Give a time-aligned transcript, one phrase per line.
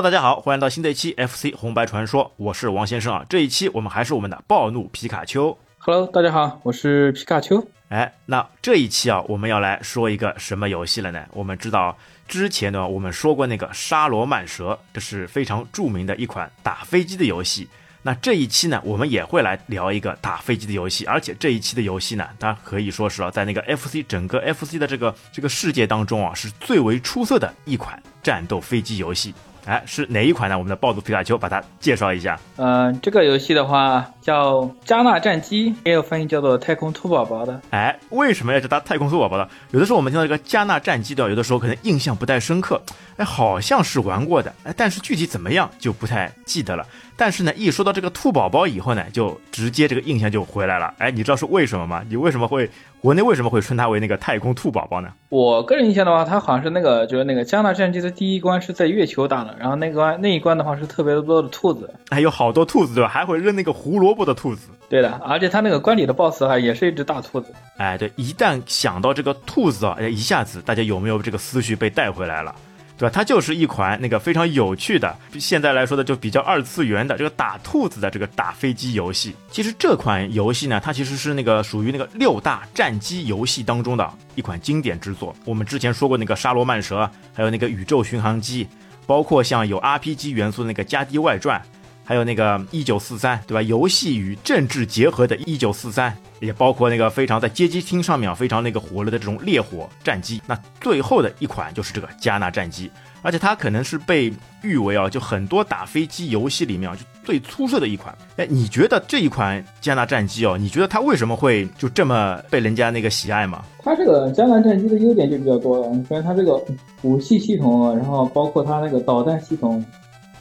[0.00, 3.22] Hello，大家好，欢迎来到新的一期 FC 红白传说，我是王先生啊。
[3.28, 5.54] 这一期我们还是我们的暴怒皮卡丘。
[5.76, 7.62] Hello，大家好，我是皮卡丘。
[7.90, 11.22] 哎，那这一期啊，我们要来说一个什么游戏了呢？
[11.32, 11.94] 我们知道
[12.26, 17.68] 之前呢，我们说过那个沙罗曼蛇，这是非常著名的一款打飞机的游戏。
[18.00, 29.34] 那这一期呢，我们也会来聊一个打飞机的游戏，而且这一期的游戏呢，它可以说是啊，在那个 FC 整个 FC 的这个这个世界当中啊，是最为出色的一款战斗飞机游戏。
[29.70, 30.58] 哎，是哪一款呢？
[30.58, 32.36] 我们的暴走皮卡丘把它介绍一下。
[32.56, 37.60] 嗯、这个游戏的话叫《加纳战机》，也有翻译叫做《太空兔宝宝》的。
[37.70, 39.46] 哎，为什么要叫它太空兔宝宝呢？
[39.70, 42.82] 有的时候我们听到这个加纳战机的，有的时候可能印象不太深刻，
[43.16, 46.84] 哎，好像是玩过的，哎，但是具体怎么样就不太记得了。
[47.20, 50.94] 但是呢，一说到这个兔宝宝以后呢，就直接这个印象就回来了。
[50.96, 52.02] 哎，你知道是为什么吗？
[52.08, 52.70] 你为什么会
[53.02, 55.12] 国内为什么会称它为那个太空兔宝宝呢？
[55.28, 61.92] 我个人印象的话，它好像是那个就是那个《加纳战机》的第一关是在月球打的，然后那关那一关的话是特别多的兔子。
[62.10, 63.10] 还有好多兔子对吧？
[63.10, 64.68] 还会扔那个胡萝卜的兔子。
[64.88, 67.52] 对的，而且它那个关里的 BOSS 啊也是一只大兔子。
[67.76, 72.54] 哎，对，一旦想到这个兔子啊，哎，一下子大家有没有这个思绪被带回来了？
[73.00, 73.10] 对吧？
[73.10, 79.34] 它就是一款那个非常有趣的，现在来说的就比较二次元的这个打兔子的这个打飞机游戏。
[79.50, 85.34] 其实这款游戏呢，它其实是那个属于那个六大战机游戏当中的一款经典之作。
[85.46, 88.68] 我们之前说过那个沙罗曼蛇，还有那个宇宙巡航机，
[89.06, 91.58] 包括像有 RPG 元素的那个《加迪外传》。
[92.04, 93.62] 还有那个一九四三，对吧？
[93.62, 100.42] 游戏与政治结合的一九四三，也包括那个非常在街机厅上面非常那个火热的这种烈火战机。
[100.46, 102.90] 那最后的一款就是这个加纳战机，
[103.22, 104.32] 而且它可能是被
[104.62, 108.12] 誉为啊，就很多打飞机游戏里面啊，就最出色的一款。
[108.36, 113.64] 哎，你觉得这一款加纳战机哦，你觉得它为什么会就这么被人家那个喜爱吗？
[113.84, 116.60] 它这个加纳战机的优点就比较多了，你看它这个
[117.02, 119.84] 武器系统，然后包括它那个导弹系统。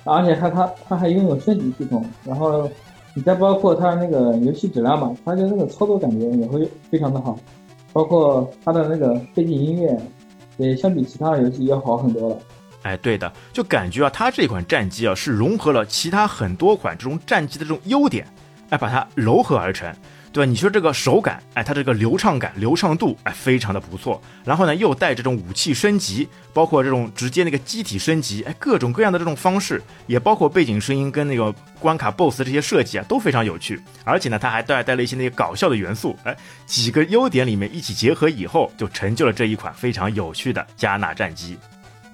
[0.09, 2.69] 而且它它它还拥有升级系统，然后
[3.13, 7.37] 你再包括它那个游戏质量吧，它的那个操作感觉也会非常的好，
[7.93, 9.97] 包括它的那个背景音乐，
[10.57, 12.37] 也相比其他的游戏要好很多了。
[12.83, 18.25] 哎，对的，就感觉啊，它这款战机啊是融合了其他很多款这种战机的这种优点，
[18.69, 19.93] 哎，把它糅合而成。
[20.31, 20.49] 对吧？
[20.49, 24.21] 你说这个手感，哎，它这个流畅感、流畅度，哎，非常的不错。
[24.45, 33.81] 然后呢，又带这种武器升级，包括这种直接那个机体升级，哎，各种各样的这种方式，也包括背景声音跟那个关卡 BOSS 这些设计啊，都非常有趣。
[34.03, 36.35] 而且呢，它还带带了一些那个搞笑的元素，哎，
[36.65, 41.57] 几个优点里面一起结合以后，就成就了这一款非常有趣的加纳战机。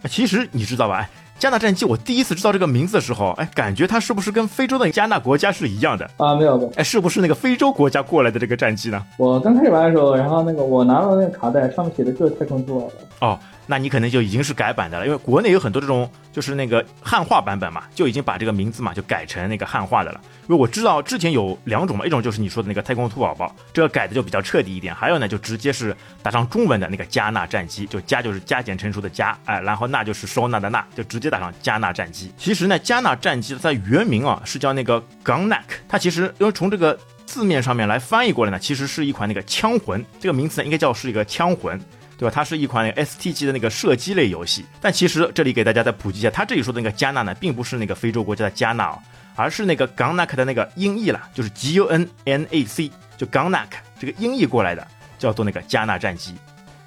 [0.10, 0.98] 其实你知道吧？
[0.98, 1.10] 哎。
[1.38, 6.34] 加纳战机，我第一次知道这个名字的时候，哎，感觉它是不是跟非洲的加纳国家是一样的啊？
[6.34, 9.06] 没有的，哎，是不是那个非洲国家过来的这个战机呢？
[9.18, 12.88] 我刚开始玩的时候，然后那个我拿到那个卡带，上面写的就是太空兔的。
[13.20, 13.38] 哦，
[13.68, 20.22] 那你可能就已经是改版的了，因为国内有很多这种就是那个汉化版本嘛，就已经把这个名字嘛就改成那个汉化的了。
[20.48, 32.32] 因为我知道之前有两种嘛，一种就是你说的那个太空兔宝宝，这个改的就比较彻底一点；还有呢，就直接是打上中文的那个加纳战机，就加就是加减乘除的加，哎，然后纳就是收纳的纳，就直接打上加纳战机。
[32.38, 41.80] 其实呢，加纳战机它原名啊是叫那个 Gunnak，它其实因为从这个字面上面来翻译过来呢，其实是一款那个枪魂，这个名词呢应该叫是一个枪魂。
[42.18, 42.32] 对吧？
[42.34, 49.00] 它是一款 ST 级的那个射击类游戏，但其实这里给大家再普及一下，它这里说的那个加纳呢，并不是那个非洲国家的加纳哦，
[49.36, 53.68] 而是那个 Gunnak 的那个音译啦，就是 G U N N A C，就 Gunnak
[54.00, 54.88] 这个音译过来的，
[55.20, 56.36] 叫做那个加纳战机。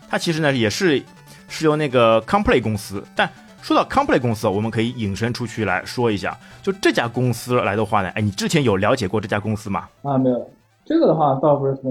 [0.09, 1.03] 它其实呢也是
[1.49, 3.31] 是由那个 Complay 公司，但
[3.61, 9.89] 说到 Complay 公司，我们可以引申出去来说一下，就这家公司来的话呢，哎，你之前有了解过这家公司吗？
[10.03, 10.51] 啊，没有。
[10.89, 11.91] 这个的话倒不是特别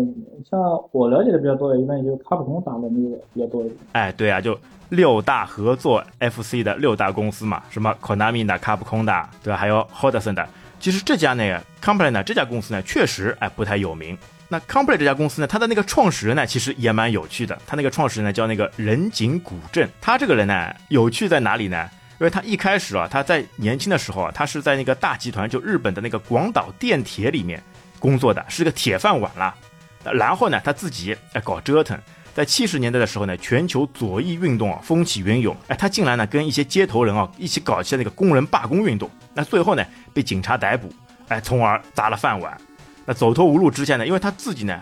[0.49, 0.59] 像
[0.91, 3.77] 我了解的比较多的，一般也就卡普空打的那个比较多一点。
[3.91, 4.57] 哎，对啊，就
[4.89, 9.57] 六大合作 FC 的六大公司嘛，什么 Konami 的、卡普空的，对吧？
[9.57, 10.47] 还有 Hodson 的。
[10.79, 14.17] 其实这家那个 Complay 呢，这家公司呢，确实哎不太有名。
[14.49, 17.55] 那 Complay 这家公司呢，它的那个创始人呢，其实也蛮有趣的。
[17.67, 19.87] 他那个创始人呢，叫那个人井古镇。
[20.01, 21.87] 他这个人呢，有趣在哪里呢？
[22.19, 27.61] 因为他一开始啊，他在年轻的时候啊，他是在那个大集团，就日本的那个广岛电铁里面。
[27.99, 29.55] 工作的是个铁饭碗啦，
[30.03, 31.97] 然后呢，他自己哎搞折腾，
[32.33, 40.91] 在七十年代的时候呢，全球左翼运动啊风起云涌，哎，他竟然呢跟一些街头人啊一起搞起了那个工人罢工运动，那最后呢被警察逮捕，
[41.27, 42.55] 哎，从而砸了饭碗，
[43.05, 44.81] 那走投无路之下呢，因为他自己呢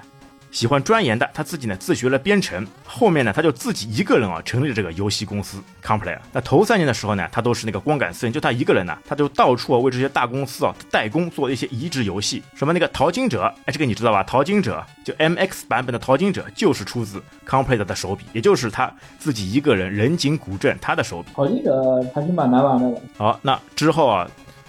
[0.55, 6.17] 喜欢钻研的，他自己呢自学了编程，后面呢他就自己一个人啊成立了这个游戏公司 Complay。
[6.31, 14.23] 那头三年的时候呢，他都是那个光杆司令，就他一个人呢，他就到处啊为这些大公司啊代工做一些移植游戏，什么那个淘金者，哎，这个你知道吧？
[14.23, 21.31] 淘金者就 MX 版本的淘金者就是出自 Complay 的手笔，也就是他自己一个人人景古镇他的手笔。
[21.33, 23.01] 淘金者还是蛮难玩的。
[23.17, 24.25] 好，那之后啊，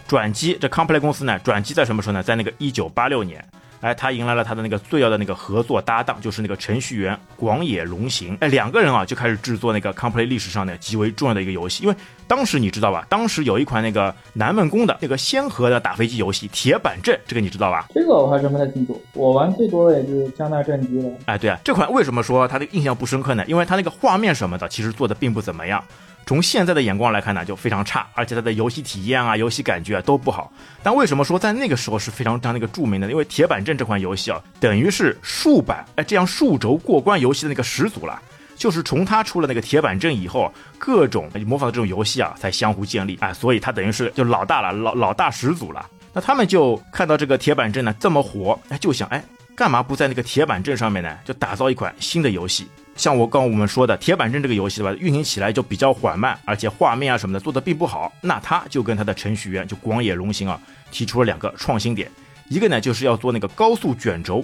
[0.08, 2.24] 转机这 Complay 公司呢，转机在什么时候呢？
[2.24, 3.44] 在那个一九八六年。
[3.86, 8.36] 哎，他迎来了他的那个最要的那个合作搭档，就是那个程序员广野龙行。
[8.40, 11.84] 哎，两个人啊就开始制作那个 Complay 历史上呢极为重要的一个游戏。
[11.84, 11.94] 因为
[12.26, 13.06] 当时你知道吧？
[13.08, 17.86] 当时有一款那个南梦宫的那个仙河的打飞机游戏《铁板阵》，这个你知道吧？
[17.94, 19.00] 这个我还真不太清楚。
[19.12, 21.08] 我玩最多的也就是江纳战机了。
[21.26, 23.44] 哎，对啊，这款为什么说它的印象不深刻呢？
[23.46, 25.80] 因为它那个画面什么的其实做的并不怎么样。
[26.28, 30.52] 从现在的眼光来看呢，就非常差，而且它的游戏体验啊、游戏感觉啊都不好。
[30.82, 33.08] 但为什么说在那个时候是非常非常那个著名的？
[33.08, 38.20] 因为《铁板阵》这款游戏啊，等于是竖版哎这样竖轴过关游戏的那个始祖了。
[38.56, 45.86] 就是从它出了那个《铁板阵》以后，各种模仿的这种游戏啊才相互建立哎，所以它等于是就老大了，老老大始祖了。
[46.12, 49.22] 那他们就看到这个《铁板阵》呢这么火，哎，就想哎，
[49.54, 52.66] 干嘛不在那个《铁板阵》上面呢，就打造一款新的游戏？
[52.96, 58.10] 像我刚我们说的《铁板阵》这个游戏对吧，运行起来就比较缓慢，而且画面啊什么的做的并不好。
[58.22, 60.58] 那他就跟他的程序员就广野龙行啊
[60.90, 62.10] 提出了两个创新点，
[62.48, 64.42] 一个呢就是要做那个高速卷轴，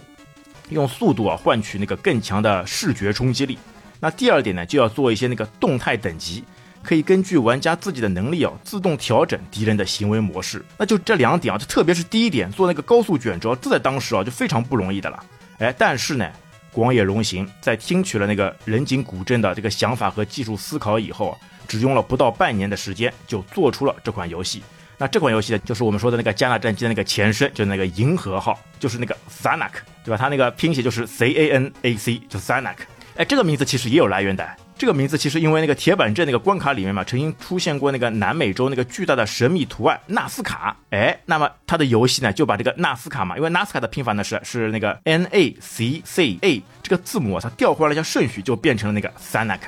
[0.69, 3.58] 用速度啊换取那个更强的视觉冲击力。
[3.99, 6.44] 那第二点呢就要做一些那个动态等级，
[6.82, 10.62] 可以根据玩家自己的能力啊自动调整敌人的行为模式。
[10.76, 15.25] 那就这两点啊，就特别是第一点做那个高速卷轴，这在当时啊就非常不容易的了。
[15.58, 16.31] 哎，但是呢。
[16.72, 21.38] 广野荣行在听取了那个人井古镇的这个想法和技术思考以后，
[21.69, 24.62] 只用了不到半年的时间就做出了这款游戏。
[24.98, 29.72] 那这款游戏呢，就是我们说的那个加纳战机的那个前身，就是那个银河号，就是那个 Sanak，
[30.04, 30.16] 对吧？
[30.16, 32.76] 它那个拼写就是 C A N A C，就 Sanak。
[33.16, 34.48] 哎，这个名字其实也有来源的。
[34.82, 40.76] 这个名字其实因为那个铁板阵那个关卡里面嘛，曾经出现过那个南美洲那个巨大的神秘图案纳斯卡。
[40.90, 49.61] 哎，那么它的游戏呢就把这个纳斯卡嘛，因为纳斯卡的拼法呢是是那个 N A C C A 这个字母，它调换了一下顺序，就变成了那个 Sanak。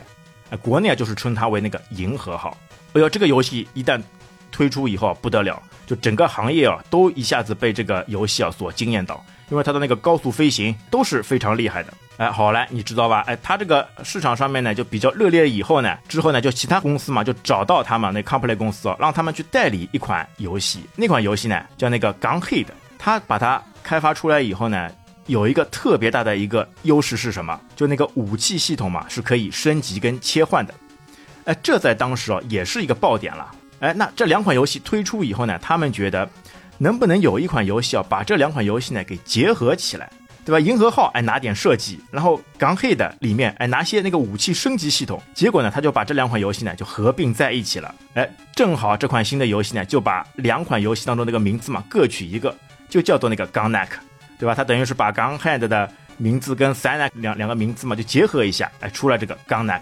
[0.61, 2.59] 国内啊就是称它为那个银河号。
[2.95, 4.03] 哎呦，这个游戏一旦
[4.51, 11.95] 推出以后不得了，就整个行业啊都一下子被这个游戏啊所惊艳到，因为它的那个高速飞行都是非常厉害的。
[12.17, 13.25] 哎，好嘞，你知道吧？
[13.27, 20.85] 哎，它这个市场上面呢就比较热烈，以后呢，之后呢就其他公司嘛就找到他们那 Complay 公司哦，让他们去代理一款游戏。
[20.95, 22.67] 那款游戏呢叫那个 Gun Head，
[22.99, 24.89] 它把它开发出来以后呢，
[25.27, 27.61] 有一个特别大的一个优势是什么？
[27.75, 30.73] 就那个武器系统嘛是可以升级跟切换的。
[31.47, 33.51] 哎，这在当时哦也是一个爆点了。
[33.81, 36.31] 哎，那这两款游戏推出以后呢，他们觉得
[36.79, 40.09] 能不能有一款游戏啊把这两款游戏呢给结合起来？
[40.45, 40.61] 对吧？
[40.61, 47.95] 银河号哎拿点设计，然后港黑的里面哎拿些那个武器升级系统，结果呢他就把这两款游戏呢就合并在一起了。
[48.15, 52.55] 哎，正好这款新的游戏呢就把两款游戏当中那个名字嘛各取一个，
[52.89, 53.89] 就叫做那个 Gunneck，
[54.39, 54.55] 对吧？
[54.55, 59.81] 它等于是把 Gunhead 的名字跟 Sanak 两两个名字嘛就结合一下，哎出来这个 Gunneck。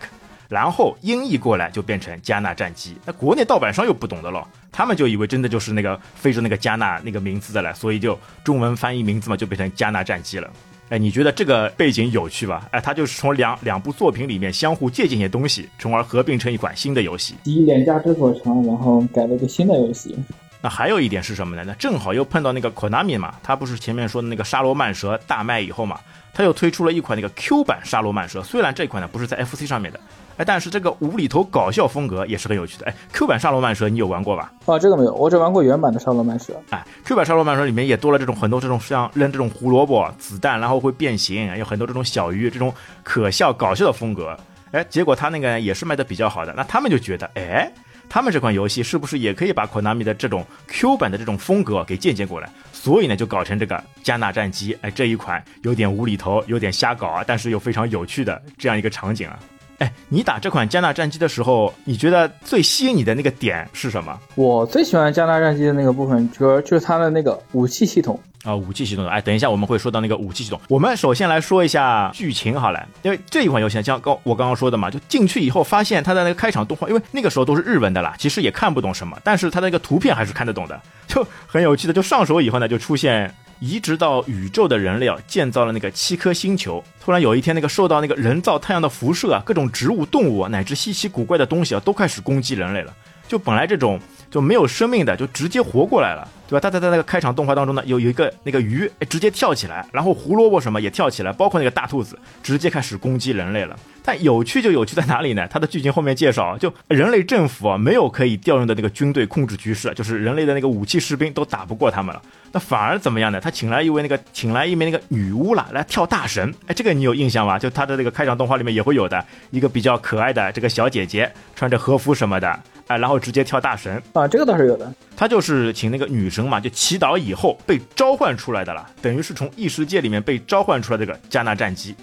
[0.48, 10.50] 然后音译过来就变成加纳战机，那国内盗版商又不懂的了，他们就以为真的就是那个非洲那个加纳那个名字的了，所以就中文翻译名字嘛就变成加纳战机了。
[10.88, 12.68] 哎，你觉得这个背景有趣吧？
[12.70, 17.34] 哎，它就是从两两部作品里面相互借鉴一些东西，从而合并成一款新的游戏。
[17.44, 20.14] 集两家之所长，然后改了个新的游戏。
[20.60, 21.64] 那还有一点是什么呢？
[21.66, 25.98] 那正好又碰到那个 Konami 嘛，他不是前面说的那个沙罗曼蛇大卖以后嘛，
[26.32, 30.00] 他又推出了一款那个 Q 版沙罗曼蛇，虽然这款呢不是在 FC 上面的。
[30.36, 32.86] 哎，但是这个无厘头搞笑风格也是很有趣的。
[32.86, 34.52] 哎，Q 版沙罗曼蛇你有玩过吧？
[34.66, 36.54] 啊，这个没有，我只玩过原版的沙罗曼蛇。
[36.70, 42.72] 哎，Q 版沙罗曼蛇里面也多了这种很多这种像扔这种胡萝卜子弹，然后会变形，有很多这种小鱼这种
[43.02, 44.36] 可笑搞笑的风格。
[44.70, 47.70] 哎，结果他那个也是卖的比较好的，那他们就觉得，哎，
[48.08, 52.48] 他们这款游戏是不是也可以把 Konami 的这种 Q 版的这种风格给借鉴过来？
[52.72, 54.76] 所以呢，就搞成这个加纳战机。
[54.80, 59.38] 哎，这一款有点无厘头，有点瞎搞啊，但是又非常有趣的这样一个场景啊。
[59.78, 64.16] 哎，你打这款加纳战机的时候，你觉得最吸引你的那个点是什么？
[64.36, 69.06] 我最喜欢加纳战机的那个部分，主要就是它的那个武器系统啊，武器系统。
[69.06, 70.60] 哎，等一下我们会说到那个武器系统。
[70.68, 81.92] 我们首先来说一下剧情好了，因为这一款游戏像刚我刚刚说的嘛，就进去以后发现它的那个开场动画，因为那个时候都是日文的啦，其实也看不懂什么，但是它那个图片还是看得懂的，就很有趣的。
[81.92, 83.34] 就上手以后呢，就出现。
[83.62, 86.82] 移植到宇宙的人类啊，建造了那个七颗星球。
[87.00, 92.92] 突然有一天，那个受到那个人造太阳的辐射啊，各种植物、动物啊乃至稀奇古怪的东西啊，都开始攻击人类了。
[93.28, 96.60] 就本来这种就没有生命的，就直接活过来了，对吧？
[96.60, 103.78] 他在在那个开场动画当中呢，有有一个那个鱼，直接跳起来，然后胡萝卜什么也跳起来，包括那个大兔子，直接开始攻击人类了。
[104.04, 105.46] 但有趣就有趣在哪里呢？
[105.48, 112.20] 它的剧情后面介绍，就人类政府啊，没有可以调用的那个军队控制局势，就是人类的那个武器士兵都打不过他们了。
[112.50, 113.40] 那反而怎么样呢？
[113.40, 116.52] 他请来一位那个，请来一名那个女巫了，来跳大神。
[116.66, 117.58] 哎，这个你有印象吗？
[117.58, 124.92] 就他的那个开场动画里面也会有的一个比较可爱的这个小姐姐，穿着和服什么的，哎，然后直接跳大神啊，这个倒是有的。
[125.16, 131.94] 他就是请那个女神嘛，就祈祷以后被召唤出来的了，等于是从异世界里面被召唤出来这个加纳战机。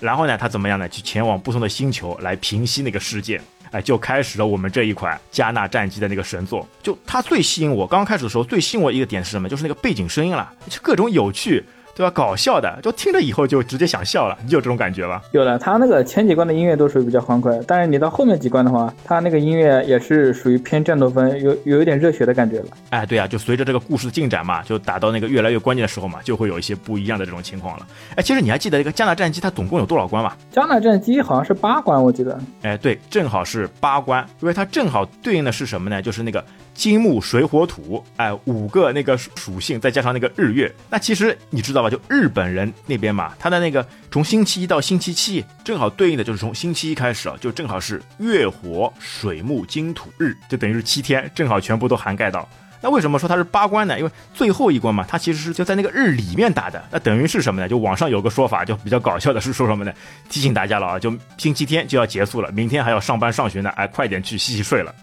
[0.00, 0.88] 然后呢，他怎么样呢？
[0.88, 6.66] 去前往不同的星球来平息那个事件，哎，就开始了我们这一款加纳战机的那个神作。
[6.82, 9.48] 就它最吸引我，刚开始的时候最吸引我一个点是什么？
[9.48, 11.64] 就是那个背景声音了，就各种有趣。
[11.96, 12.10] 对吧？
[12.10, 14.36] 搞笑的，就听着以后就直接想笑了。
[14.44, 15.22] 你有这种感觉吧？
[15.32, 22.66] 有的，他那个前几关的音乐都属于比较欢快，但是你到后面几关的话，他那个音乐也是属于偏战斗风，有有一点热血的感觉了。
[22.90, 27.86] 哎，对啊，就随着这个故事的进展嘛，就打到那个越来越关键的时候嘛，就会有一些不一样的这种情况了。
[28.14, 30.36] 哎，其实你还记得这个加纳战机它总共有多少关吗？
[30.52, 32.38] 加纳战机好像是八关，我记得。
[32.60, 36.02] 哎，对，正好是八关，因为它正好对应的是什么呢？
[36.02, 36.44] 就是那个。
[36.76, 41.88] 金木水火土，哎，五个那个属性，再加上那个日月，那其实你知道吧？
[41.88, 52.48] 就日本人那边嘛，他的那个从星期一到星期七，正好对应的就是从星期一开始啊，就正好是月火水木金土日，就等于是七天，正好全部都涵盖到。
[52.82, 53.98] 那为什么说它是八关呢？
[53.98, 56.84] 因为最后一关嘛，它其实是就在那个日里面打的。
[56.90, 57.66] 那等于是什么呢？
[57.66, 59.92] 就网上有个说法，就比较搞笑的是说什么呢？
[60.28, 64.94] 提醒大家了啊，就星期天就要结束了，明天还要上班上学呢，哎，快点去洗洗睡了。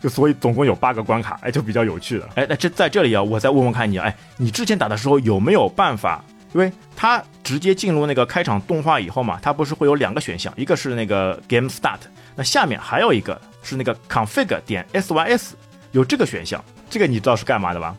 [0.00, 2.28] 就所以总共有八个关卡，哎，就比较有趣的。
[2.34, 6.24] 哎，那这在这里啊，我再问问看你，哎，你之前打的时候有没有办法？
[6.54, 11.98] 因为它直接进入那个开场动画以后嘛，它不是会有两个选项，一个是那个 Game Start，
[12.34, 15.50] 那下面还有一个是那个 Config 点 SYS，
[15.92, 17.94] 有这个选项，这个你知道是干嘛的吧？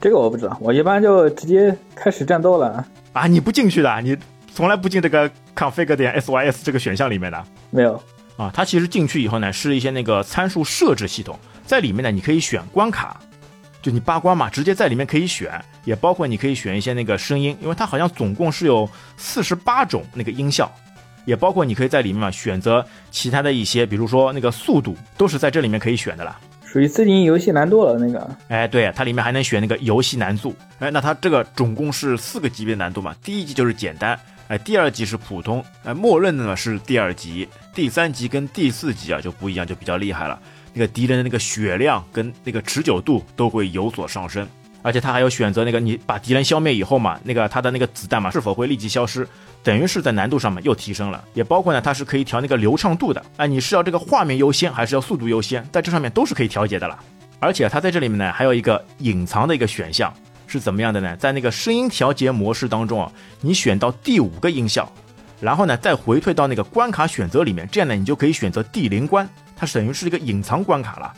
[0.00, 2.86] 这个我不知道，我一般就直接开始战斗了。
[3.12, 4.16] 啊，你不进去的，你
[4.54, 7.44] 从来不进这个 Config 点 SYS 这个选项里面的？
[7.70, 8.02] 没有。
[8.42, 13.20] 啊，它其实进去以后呢，是一些那个参数设置系统，在里面呢，你可以选关卡，
[13.80, 20.72] 就你八关嘛，直接在里面可以选，也包括你可以选一些那个声音，因为它好像总共是有四十八种那个音效，
[21.24, 26.38] 也包括你可以在里面嘛选择其他的一些，比如说那个速度，都是在这里面可以选的啦。
[26.64, 28.30] 属于自定义游戏难度了那个。
[28.48, 34.18] 哎，对，它里面还能选那个游戏难度，哎，那它这个总共是四个级别难度嘛，第一级就是简单。
[34.52, 40.38] 哎，第二级是普通，哎，默认的呢是第二级，第三级跟第四级啊就不一样，就比较厉害了。
[40.74, 44.46] 那个敌人的那个血量跟那个持久度都会有所上升，
[44.82, 49.26] 而且他还有选择那个你把敌人消灭以后嘛，那个他的那个子弹嘛是否会立即消失，
[49.62, 51.24] 等于是在难度上面又提升了。
[51.32, 57.02] 也包括呢，它是可以调那个流畅度的，哎，你是要这个画面优先还是要速度优先，在这上面都是可以调节的了。
[57.40, 60.12] 而且它在这里面呢还有一个隐藏的一个选项。
[60.52, 61.16] 是怎么样的呢？
[61.16, 64.86] 在那个声音调节模式当中啊，你选到第五个音效，
[65.40, 71.10] 然后呢再回退到那个关卡选择里面，这样呢你就可以选择第零关，它等于是一个隐藏关卡了，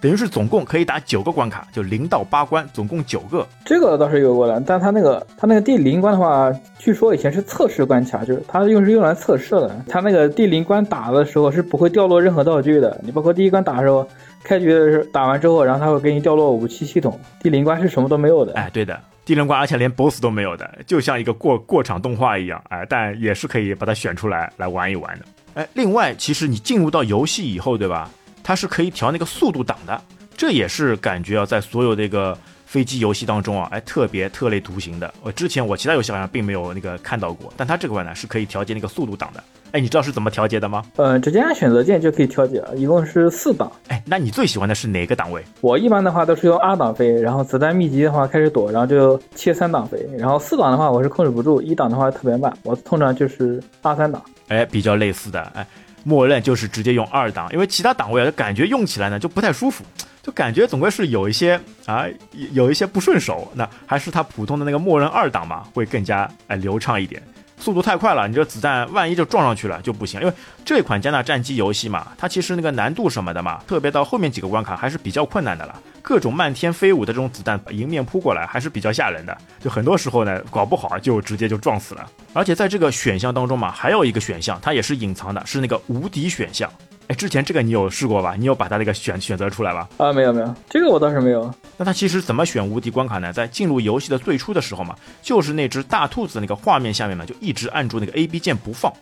[0.00, 3.46] 等于是总共可以打九个关卡，就零到八关，总共九个。
[3.64, 14.04] 这个倒是有过的，但它那个它那个第零关的话，据说以前是测试关卡，就是它用是用来测试的，它那个第零关打的时候是不会掉落任何道具的，你包括第一关打的时候。
[14.42, 17.18] 开局的时候打完之后，然后他会给你掉落武器系统。
[17.42, 18.52] 地灵关是什么都没有的。
[18.54, 22.62] 哎，对的，地灵关而且连 BOSS 都没有的，就像一个过过场动画一样。
[22.68, 25.24] 哎，但也是可以把它选出来来玩一玩的。
[25.54, 28.10] 哎，另外，其实你进入到游戏以后，对吧？
[28.42, 30.00] 它是可以调那个速度档的，
[30.36, 32.36] 这也是感觉啊，在所有这个
[32.70, 35.12] 飞机游戏当中啊，哎，特别特立独行的。
[35.24, 39.42] 我之前我其他游戏好像并没有那个看到过，但它这块呢是可以调节那个速度档的。
[39.72, 40.84] 哎，你知道是怎么调节的吗？
[40.94, 43.72] 嗯，直接按选择键就可以调节了，一共是四档。
[43.88, 45.42] 哎，那你最喜欢的是哪个档位？
[45.60, 54.22] 我一般的话都是用二档飞，然后子弹密集的话开始躲，然后就切三档飞，然后四档的话我是控制不住，一档的话特别慢，我通常就是二三档。
[54.46, 55.66] 哎，比较类似的，哎，
[56.04, 59.84] 默认就是直接用二档，因为其他档位感觉用起来呢就不太舒服，
[60.22, 62.04] 就感觉总归是有一些啊
[62.52, 67.22] 有一些不顺手，那还是它普通的那个默认二档嘛，会更加哎流畅一点。
[67.58, 70.18] 速度太快了，你这子弹万一就撞上去了就不行。
[70.22, 70.32] 因为
[70.64, 75.78] 这款加纳战机游戏嘛，它其实那个难度什么的嘛，特别到后面几个关卡还是比较困难的了。
[76.00, 79.36] 各种漫天飞舞的这种子弹迎面扑过来，还是比较吓人的。
[79.62, 82.10] 就很多时候呢，搞不好就直接就撞死了。
[82.32, 86.72] 而且在这个选项当中嘛，还有一个选项，它也是隐藏的，是那个无敌选项。
[87.10, 88.36] 哎，之前这个你有试过吧？
[88.38, 89.88] 你有把它那个选选择出来吧？
[89.96, 91.52] 啊，没有没有，这个我倒是没有。
[91.76, 93.32] 那它其实怎么选无敌关卡呢？
[93.32, 98.92] 在进入游戏的最初的时候嘛，就是那只大兔子那个画面下面嘛，就一直按住那个 A B 键不放。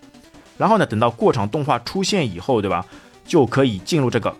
[0.57, 2.83] 然后呢，等到过场动画出现以后，对吧？
[3.27, 4.35] 就可以进入这个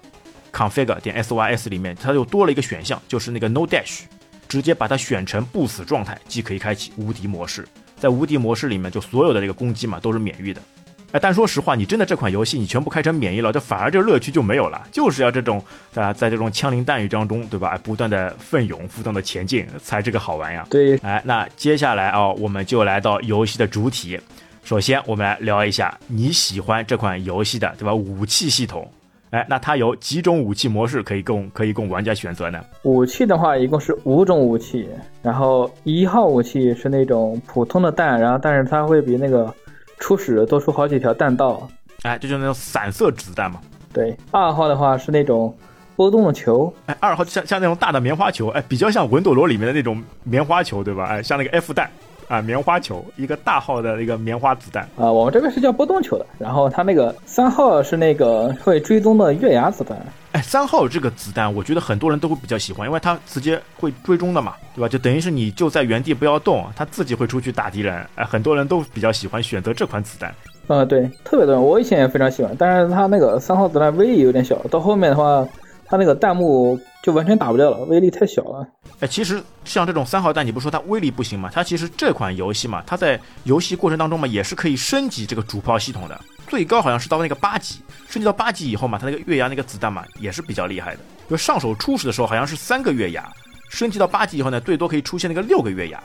[0.50, 4.04] config 点 sys 里面，它又多了一个选项，就是那个 no dash，
[4.48, 7.68] 直接把它选成不死状态，即可以开启无敌模式。
[7.98, 10.62] 在无敌模式里面，就所有的这个攻击嘛都是免疫的。
[11.10, 14.86] 哎，但说实话，你真的这款游戏你全部开成免疫了，这反而这乐趣就没有了。
[14.92, 15.58] 就是要这种
[15.94, 17.80] 啊，在这种枪林弹雨当中，对吧？
[17.82, 20.66] 不断的奋勇，不断的前进，才这个好玩呀。
[20.68, 24.20] 对，哎，那接下来啊，我们就来到游戏的主体。
[24.64, 27.94] 首先，我们来聊一下你喜欢这款游戏的，对吧？
[27.94, 28.86] 武器系统。
[29.30, 32.62] 哎，那它有几种武器模式可以供可以供玩家选择呢？
[32.82, 34.86] 武器的话，一共是五种武器。
[35.22, 39.50] 然后一号武器是那种普通的弹，然后但是它会比那个。
[39.98, 41.68] 初始多出好几条弹道，
[42.02, 43.60] 哎，这就是那种散射子弹嘛。
[43.92, 45.56] 对，二号的话是那种
[45.96, 51.06] 波动的球，哎，二号像像那种大的棉花球，哎，比较像魂斗罗里面的那种棉花球，对吧？
[51.06, 51.90] 哎，像那个 F 弹。
[52.28, 56.26] 啊，棉花球，一个大号的一个棉花子弹啊，我们这边是叫波动球的。
[56.38, 59.99] 然后它那个三号是那个会追踪的月牙子弹。
[60.32, 64.88] 哎，三号这个子弹，我觉得很多人都会比较喜欢，因为它直接会追踪的嘛，对吧？
[64.88, 68.06] 就等于是你就在原地不要动，它自己会出去打敌人。
[68.14, 70.32] 哎，很多人都比较喜欢选择这款子弹。
[70.66, 75.49] 啊，对，特别多人，我以前也非常喜欢，但是它那个三号子弹威力有点小，到后面的话。
[75.88, 78.68] 它那个弹幕就完全打不掉了，威力太小了。
[79.00, 81.50] 哎，其实像这种三号弹，你不说它威力不行吗？
[81.50, 91.00] 它其实这款游戏嘛，它在游戏过程当中嘛，也是可以升级这个主炮系统的，最高好像是到那个八级，升级到八级以后嘛，它那个月牙那个子弹嘛，也是比较厉害的。
[91.30, 93.26] 就上手初始的时候好像是三个月牙，
[93.71, 96.02] 升级到八级以后呢，最多可以出现那个六个月牙，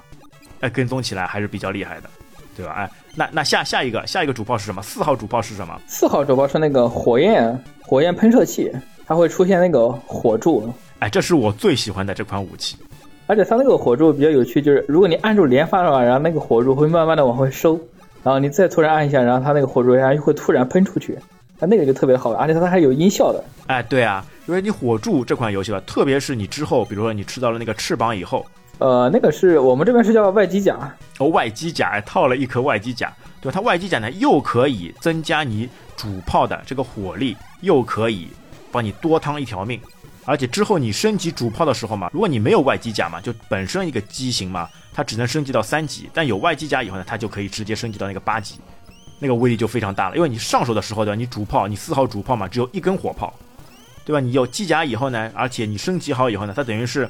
[0.61, 2.09] 哎，跟踪起来还是比较厉害的，
[2.55, 2.71] 对吧？
[2.71, 4.81] 哎，那那下下一个下一个主炮是什么？
[4.81, 5.77] 四号主炮是什么？
[5.87, 8.71] 四号主炮是那个火焰火焰喷射器。
[9.05, 12.77] 它会出现那个火柱，哎，这是我最喜欢的这款武器。
[13.25, 17.79] 而且它那个火柱比较有趣，就是如果你按住连发的话，然后那个火柱会慢慢的往回收，
[18.21, 21.17] 然后你再突然按一下，然后它那个火柱然后又会突然喷出去，
[21.57, 23.43] 它那个就特别好玩，而且它还有音效的。
[23.67, 28.45] 哎，对啊，因为你火柱这款游戏吧，特别是你之后，比如说你吃到了那个翅膀以后，
[28.79, 33.53] 呃，那个是我们这边是叫外机甲，哦，外机甲套了一颗外机甲，对吧？
[33.53, 38.27] 它外机甲呢又可以增加你主炮的这个火力，又可以。
[38.73, 39.79] 帮你多趟一条命，
[40.25, 48.55] 而且之后你升级主炮的时候嘛，如果你没有外机甲嘛，就本身一个机型嘛，它只能升级到三级，但有外机甲以后呢，它就可以直接升级到那个八级，
[49.19, 50.15] 那个威力就非常大了。
[50.15, 53.31] 因为你上手的时候对吧，你主炮你四号主炮嘛，只有一根火炮，
[54.03, 54.19] 对吧？
[54.19, 57.07] 你有机甲以后呢，而且你升级好以后呢，它等于是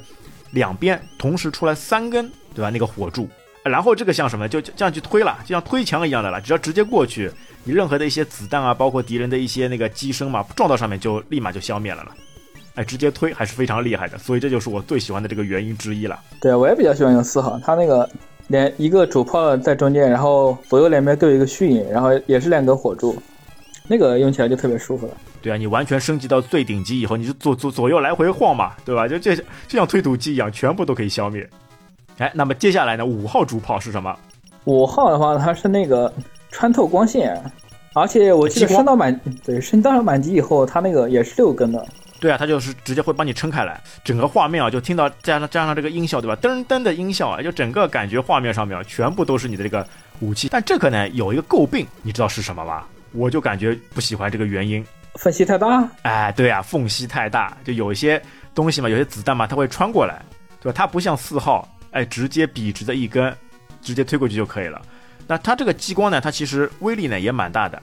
[0.50, 2.68] 两边同时出来三根，对吧？
[2.68, 3.26] 那个火柱，
[3.64, 7.30] 然后这个像什么，就这样去推了，就像推墙一样的了，只要直接过去。
[7.64, 12.14] 你任何的一些子弹啊，包括敌人的一些那个机身嘛，撞到上面就立马就消灭了了。
[12.74, 16.20] 哎，直接推还是非常厉害的，所以这就是我最喜欢的这个原因之一了。
[16.40, 18.06] 对啊，我也比较喜欢用四号，它那个
[18.48, 23.16] 连一个主炮在中间，然后左右两边都有一个虚影，然后也是两个火柱，
[23.88, 25.14] 那个用起来就特别舒服了。
[25.40, 29.08] 对啊，你完全升级到最顶级以后，你就左左左右来回晃嘛，对吧？
[29.08, 31.48] 就这就像推土机一样，全部都可以消灭。
[32.18, 34.16] 哎，那么接下来呢，五号主炮是什么？
[34.64, 36.12] 五号的话，它是那个。
[36.56, 37.36] 穿透光线，
[37.94, 41.84] 而且我记得升到满对升到了满级以后，它那个也是六根的。
[42.20, 46.36] 对啊，它就是直接会帮你撑开来，整个画面啊就听到加上加上这个音效，对吧？
[46.40, 49.84] 噔噔的音效啊，就整个感觉画面上面全部都是你的这个
[50.20, 50.48] 武器。
[50.48, 52.84] 但这个呢有一个诟病，你知道是什么吗？
[53.10, 55.88] 我就感觉不喜欢这个原因，缝隙太大。
[56.02, 58.22] 哎，对啊，缝隙太大，就有一些
[58.54, 60.22] 东西嘛，有些子弹嘛，它会穿过来，
[60.60, 60.76] 对吧？
[60.76, 63.34] 它不像四号，哎，直接笔直的一根，
[63.80, 64.82] 直接推过去就可以了。
[65.26, 66.20] 那它这个激光呢？
[66.20, 67.80] 它其实威力呢也蛮大的，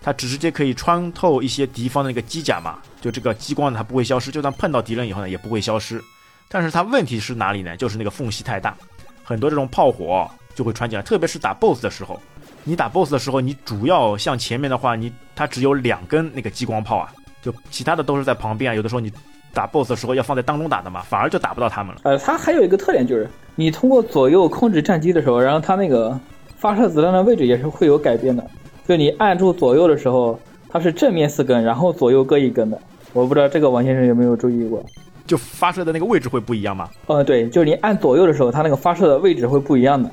[0.00, 2.78] 它直接可以穿透一些敌方的那个机甲嘛。
[3.00, 6.02] 就这个激光呢，它不会消失，就算碰到敌人以后呢，也不会消失。
[6.48, 7.76] 但是它问题是哪里呢？
[7.76, 8.74] 就是那个缝隙太大，
[9.22, 11.02] 很多这种炮火就会穿进来。
[11.02, 12.20] 特别是打 BOSS 的时候，
[12.64, 18.74] 你打 BOSS 的时候，你主要向前面的话，你它只有两根那个激光炮啊，就其他的都是在旁边啊。
[18.74, 19.12] 有的时候你
[19.56, 22.02] 打 BOSS 的时候要放在当中打的嘛，反而就打不到他们了。
[22.04, 26.20] 呃，它还有一个特点就是，你通过左右控制战机的时候，然后它那个。
[26.58, 28.42] 发射子弹的位置也是会有改变的，
[28.88, 30.40] 就你按住左右的时候，
[30.70, 32.80] 它是正面四根，然后左右各一根的。
[33.12, 34.82] 我不知道这个王先生有没有注意过？
[35.26, 36.88] 就发射的那个位置会不一样吗？
[37.08, 40.10] 呃，对，就是你按左右的时候，它那个发射的位置会不一样的。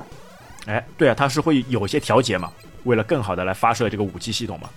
[0.66, 2.50] 哎，对啊，它是会有些调节嘛，
[2.84, 4.68] 为了更好的来发射这个武器系统嘛。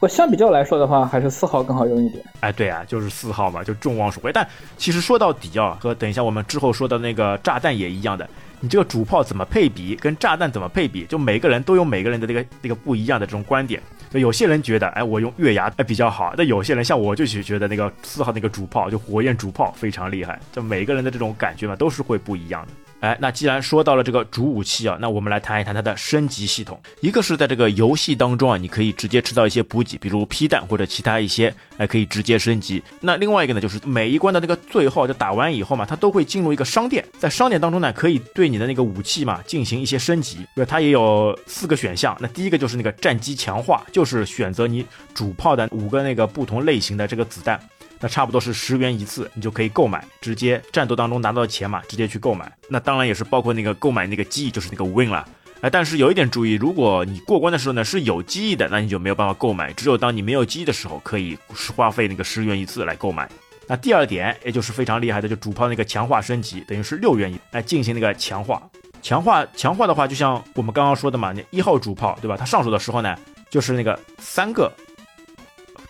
[0.00, 2.22] 我相比较来说的话，还是四号更好用一点。
[2.40, 4.30] 哎，对啊，就是四号嘛，就众望所归。
[4.32, 8.28] 但其实说到底啊，和等一下我们之后说的那个炸弹也一样的。
[8.60, 13.82] 你这个主炮怎么配比，跟炸弹怎么配比，就每个人都有每个人的这个这个不一样的这种观点。
[14.10, 16.34] 就有些人觉得，哎，我用月牙哎比较好。
[16.36, 20.38] 那有些人像我，就觉得那个四号那个主炮就火焰主炮非常厉害。
[20.52, 22.72] 就每个人的这种感觉嘛，都是会不一样的。
[23.04, 26.80] 哎，那既然说到了这个主武器啊，那我们来谈一谈它的升级系统。
[27.02, 32.82] 一个是在这个游戏当中啊，你可以直接吃到一些补给，比如批弹或者其他一些，哎，可以直接升级。
[33.00, 40.38] 那另外一个呢，就是每一关的那个最后就打完以后嘛，它都会进入一个商店，在商店当中呢，可以对你的那个武器嘛进行一些升级。
[40.56, 42.16] 对，它也有四个选项。
[42.20, 47.60] 那第一个就是那个战机强化，就是选择你主炮的五个那个不同类型的这个子弹。
[48.00, 52.50] 那差不多是十元一次，你就可以购买，直接战斗当中拿到的钱嘛，直接去购买。
[52.68, 55.26] 那当然也是包括那个购买那个机翼，就是那个 win 了。
[55.60, 61.38] 哎，但是有一点注意，如果你过关的时候呢是有机翼的，那你就没有办法购买，只有当你没有机翼的时候，可以
[61.74, 63.26] 花费那个十元一次来购买。
[63.66, 68.62] 那第二点，也就是非常厉害的，就主炮那个强化升级，等于是六元一来进行那个强化。
[69.00, 72.36] 强化强化的话，就像我们刚刚说的嘛，那一号主炮对吧？
[72.36, 73.16] 它上手的时候呢，
[73.48, 74.70] 就是那个三个。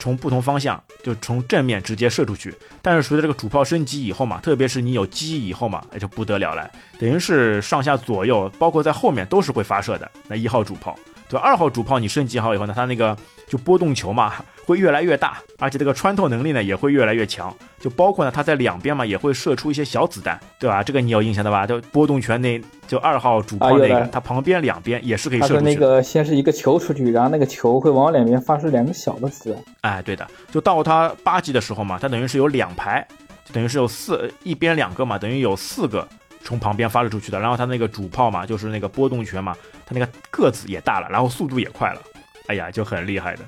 [0.05, 10.11] 从不同方向就从正面直接射出去，但是随着这个主炮升级以后嘛，特别是你有机以后嘛，那就不得了了，等于是上下左右，包括在后面都是会发射的。
[10.29, 10.95] 那一号主炮。
[11.29, 13.17] 对，二号主炮你升级好以后呢，它那个
[13.49, 14.35] 就波动球嘛
[14.67, 17.55] 会越来越大，而且这个穿透能力呢也会越来越强。
[17.81, 20.83] 就包括呢，它在两边嘛也会射出一些小子弹，对吧？
[20.83, 21.67] 这个你有印象的吧？
[21.67, 25.61] 就波动拳那就二号主炮那个，它旁边两边也是可以射出去。
[25.63, 29.93] 那个先是一个球出去，然后那个球会往两边发射两个小的子弹。
[29.93, 33.07] 哎，对的，就到它八级的时候嘛，它等于是有两排，
[33.53, 36.07] 等于是有四一边两个嘛，等于有四个。
[36.45, 42.01] 从旁边发射出去的，然后它那个主炮嘛，就是那个波动拳嘛，它那个个子也大了，然后速度也快了，
[42.47, 43.43] 哎呀，就很厉害的。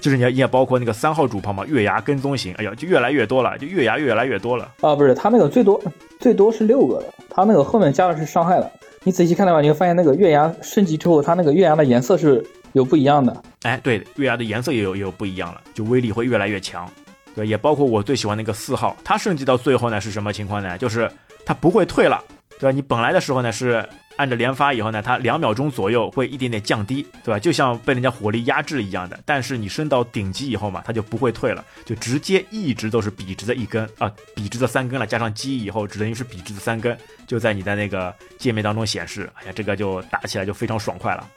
[0.00, 4.70] 就是你要也包括那个三号主炮嘛，月牙跟踪型，哎呀，就越来越多了，就月牙越来越多了。
[4.82, 5.82] 啊，不是，它那个最多
[6.20, 8.70] 最多是六个的，它那个后面加的是伤害的。
[9.02, 13.34] 你仔细看的话，你会发现那个月牙升级之后，它那个月牙的颜色是有不一样的。
[13.62, 16.86] 哎，对，月牙的颜色也有也有不一样了，就威力会越来越强。
[17.34, 20.76] 对，也包括我最喜欢那个四号，它升级到最后呢是什么情况呢？
[20.76, 21.10] 就是
[21.46, 22.22] 它不会退了。
[22.58, 22.72] 对吧？
[22.72, 23.86] 你本来的时候呢是
[24.16, 27.38] 按着连发以后呢，它两秒钟左右会一点点降低，对吧？
[27.38, 29.18] 就像被人家火力压制一样的。
[29.24, 39.28] 但是你升到顶级以后嘛，它就不会退了，就直接一直都是笔直的一根啊，笔直的三根了，加上机翼以后，只等于是笔直的三根，就在你的那个界面当中显示。
[39.34, 41.28] 哎呀，这个就打起来就非常爽快了。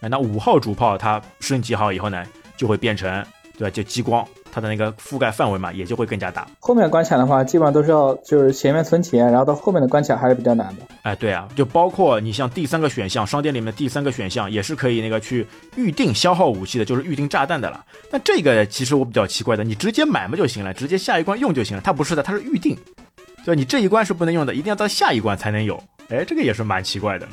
[0.00, 2.24] 那五号主炮它升级好以后呢，
[2.56, 3.24] 就会变成
[3.58, 3.70] 对吧？
[3.70, 4.26] 就激光。
[4.54, 6.46] 它的那个覆盖范围嘛，也就会更加大。
[6.60, 10.82] 后面关卡的话，基本上都是要就是前面存钱，然后到后面的关卡还是比较难的。
[11.02, 17.84] 哎，对啊，就包括你像第三个选项，商店里面的第三个选项也是可以那个去预定消耗武器的，就是预定炸弹的了。
[18.12, 21.82] 那这个其实我比较奇怪的，你直接买嘛就行了，直接下一关用就行了。
[21.84, 22.78] 它不是的，它是预定，
[23.44, 25.82] 就你这一关是不能用的，一定要到下一关才能有。
[26.10, 27.26] 哎，这个也是蛮奇怪的。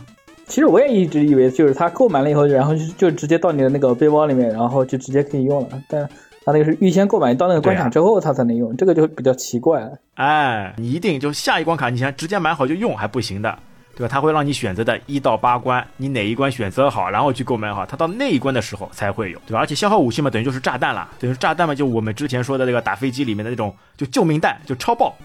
[0.48, 6.10] 其实我也一直以为就是他购买了以后，然后就就直接到你的那个背包里面，然后就直接可以用了，但。
[6.44, 9.88] 他那个是预先购买，到那个关卡之后他才能用，这个就比较奇怪。
[10.16, 13.58] 哎，你一定就下一关卡，你先直接买好就用还不行的，
[13.96, 14.12] 对吧？
[14.12, 19.60] 他会让你选择的一到八关，你哪一关选择好，然后去购买好，他到那一关的时候才会有，对吧？
[19.60, 25.16] 而且消耗武器嘛，等于就是炸弹了，等于炸弹嘛，就我们之前说的那个打飞机里面的那种，就救命弹，就超爆，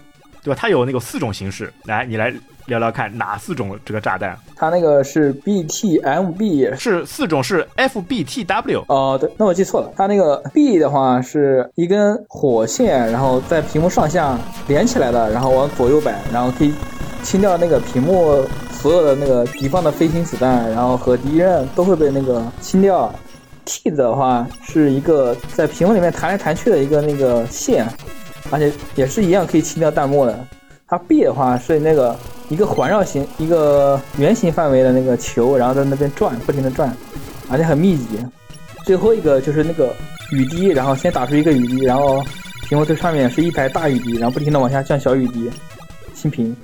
[0.47, 0.57] 对吧？
[0.59, 2.33] 它有那个四种形式，来，你来。
[2.67, 4.37] 聊聊看哪四种这个炸弹？
[4.53, 8.83] 它那个是 BTMB，是四种是 FBTW。
[8.89, 9.89] 哦，对，那我记错了。
[9.95, 16.73] 它那个 B 的话是一根火线，然后在屏幕上下连起来的，然后往左右摆，然后可以
[17.23, 23.09] 清掉那个屏幕所有的那个敌方的飞行子弹，然后和敌人都会被那个清掉。
[23.63, 27.87] T 的话是一个在屏幕里面弹来弹去的一个那个线，
[28.51, 30.47] 而且也是一样可以清掉弹幕的。
[30.87, 32.17] 它 B 的话是那个。
[32.49, 36.95] 一个环绕型、一个圆形范围的那个球，然后在那边转，不停的转，
[37.49, 38.25] 而且很密集。
[38.85, 39.93] 最后一个就是那个
[40.31, 42.23] 雨滴，然后先打出一个雨滴，然后
[42.69, 45.51] 屏幕最上面是一排大雨滴，然后不停的往下降小雨滴，
[46.13, 46.55] 清屏。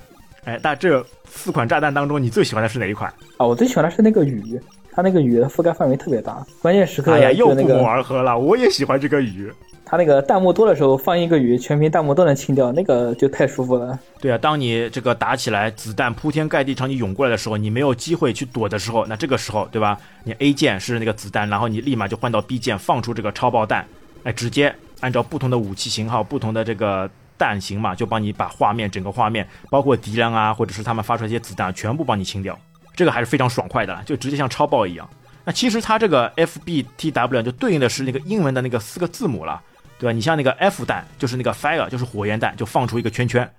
[0.45, 3.13] 哎，那这四款炸弹当中，你最喜欢的是哪一款？
[3.35, 4.57] 啊，我最喜欢的是那个雨，
[4.93, 8.39] 它那个雨的覆盖范围特别大，关键时刻哎呀，又不谋而合了。
[8.39, 9.51] 我也喜欢这个雨。
[9.85, 13.99] 它那个弹幕多的时候放一个雨，全屏弹幕都能清掉，那个就太舒服了。
[14.19, 19.97] 对啊，当你这个打起来，子弹铺天盖地朝你涌过来的时候，你没有机会去躲的时候，那这个时候，对吧？
[20.23, 23.85] 你 A 键是那个子弹，然后你立马就换到 B 键，放出这个超爆弹，
[24.23, 32.57] 哎，直接按照不同的武器型号、不同的这个弹型嘛，就帮你把画面整个画面，包括敌人啊，或者是他们发出来一些子弹，全部帮你清掉。
[32.95, 35.07] 这个还是非常爽快的，就直接像超爆一样。
[35.45, 39.61] 那其实它这个 FBTW 就对应的是那个英文的那个四个字母了。
[40.03, 40.11] 对吧？
[40.11, 43.49] 你像那个 F 弹，就是那个 fire，就是火焰弹，就放出一个圈圈，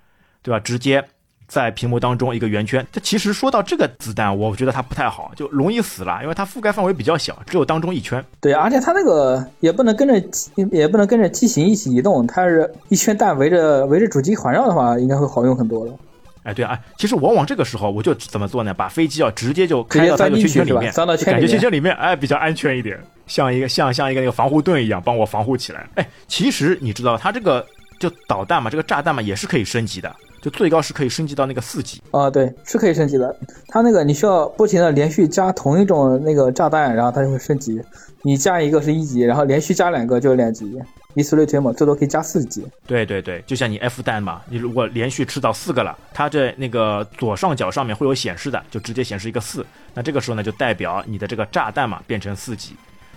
[0.43, 0.59] 对吧？
[0.59, 1.03] 直接
[1.47, 2.85] 在屏幕当中一个圆圈。
[2.91, 8.23] 这其实说到这个子弹，我觉得它不太好，就容易死了，因为它覆盖范围比较小，只有当中一圈。
[8.39, 10.23] 对，而且它那个也不能跟着，
[10.71, 15.93] 也不能跟着机型一起移动，它是一圈弹围着围着主机环绕的话，应该会好用很多了。
[16.43, 18.71] 哎，对啊，哎，其实往往这个时候我就怎么做呢？
[18.71, 20.37] 把飞机啊直接就开到那个？
[20.37, 21.41] 圈圈里面，钻到圈里面。
[21.41, 25.87] 感觉圈圈里面哎比较安全一点，像一个像像一个那个防护盾一样帮我防护起来。
[25.95, 27.65] 哎，其实你知道它这个
[27.99, 32.01] 就导弹嘛，这个炸弹嘛也是可以升级的，就最高是可以升级到那个四级。
[32.11, 33.35] 啊，对，是可以升级的。
[33.67, 37.81] 它那个你需要不停的连续加同一种那个炸弹，然后它就会升级。
[38.21, 40.77] 你加一个是一级，然后连续加两个就是两级，
[41.13, 42.65] 以此类推嘛，最多可以加四级。
[42.87, 49.63] 对对对，就像你 F 弹嘛，你如果连续吃到四个了，它这那个左上角上面会有显示的，就直接显示一个四。
[49.93, 52.75] 那这个时候呢，就代表你的这个炸弹嘛变成四级。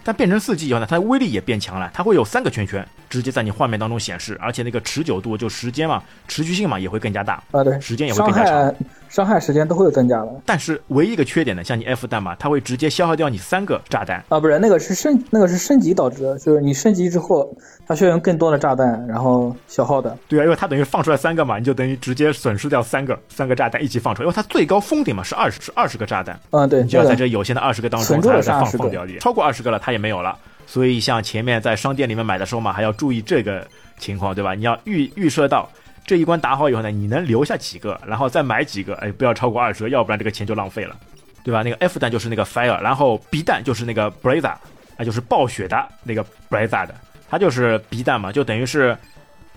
[0.09, 8.75] 但变成四 G 以后呢，它的威力也变强了，它会有三个圈圈直接在你画面当中显示，而且那个持久度就时间嘛，持续性嘛也会更加大，啊，对，时间也会更加长。
[9.09, 10.29] 害伤害时间都会有增加的。
[10.45, 14.23] 但是唯一一个缺点呢，像你 F 弹嘛，它会直接消耗掉你三个炸弹。
[14.29, 17.51] 啊，不是那个是升那个是升级导致的，就是你升级之后，
[17.87, 20.17] 它需要用更多的炸弹，然后消耗的。
[20.29, 30.37] 对啊，因为它等于放出来三个嘛，你就等于直接损失掉三个三个炸弹一起放出来，因为它最高封顶嘛是二十是二十个炸弹，嗯，对，你就要在这有限的二十个当中存住了才要再放20个放掉点，超过二十个了它也没有了。
[30.67, 33.67] 所以像前面在商店里面买的时候嘛，还要注意这个
[33.99, 34.55] 情况，对吧？
[34.55, 35.67] 你要预预设到
[36.09, 40.97] 这一关打好以后呢，你能留下几个，然后再买几个，哎，不要超过二十个，要不然这个钱就浪费了，
[41.45, 41.63] 对吧？
[41.63, 44.55] 那个 F 弹就是那个 Fire，然后 B 弹就是那个 Blazer，
[44.97, 46.95] 那就是暴雪的那个 Blazer 的，
[47.29, 48.97] 它就是 B 弹嘛，就等于是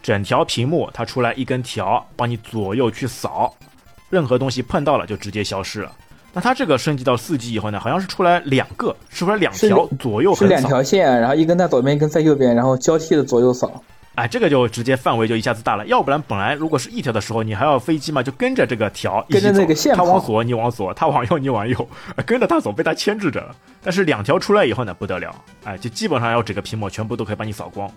[0.03, 3.55] 整条屏幕它出来一根条，帮你左右去扫，
[4.09, 5.89] 任何东西碰到了就直接消失了。
[6.33, 10.61] 那它这个升级到四级以后呢，好像是出来两个，是不是两条左右是两？
[10.63, 13.81] 条线，然后一根在左边，一根在右边，然后交替的左右扫。
[14.15, 15.85] 哎，这个就直接范围就一下子大了。
[15.87, 23.55] 要不然本来如果是一条的时候，你还要飞机嘛，就跟着这个条一起跟着那个走线跑它往左你往左，他往右你往右，呃跟着他走，被他牵制着了。
[23.81, 27.89] 但是两条出来以后呢，不得了，哎，就基本上要整个屏幕全部都可以把你扫光。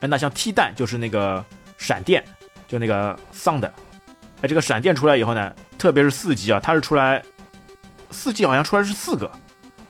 [0.00, 1.42] 哎，那像 T 弹就是那个
[1.78, 2.22] 闪电，
[2.68, 3.72] 就那个 sound，哎，
[4.46, 7.22] 这个闪电出来以后呢，特别是四级啊，它是出来
[8.10, 9.30] 四级好像出来是四个，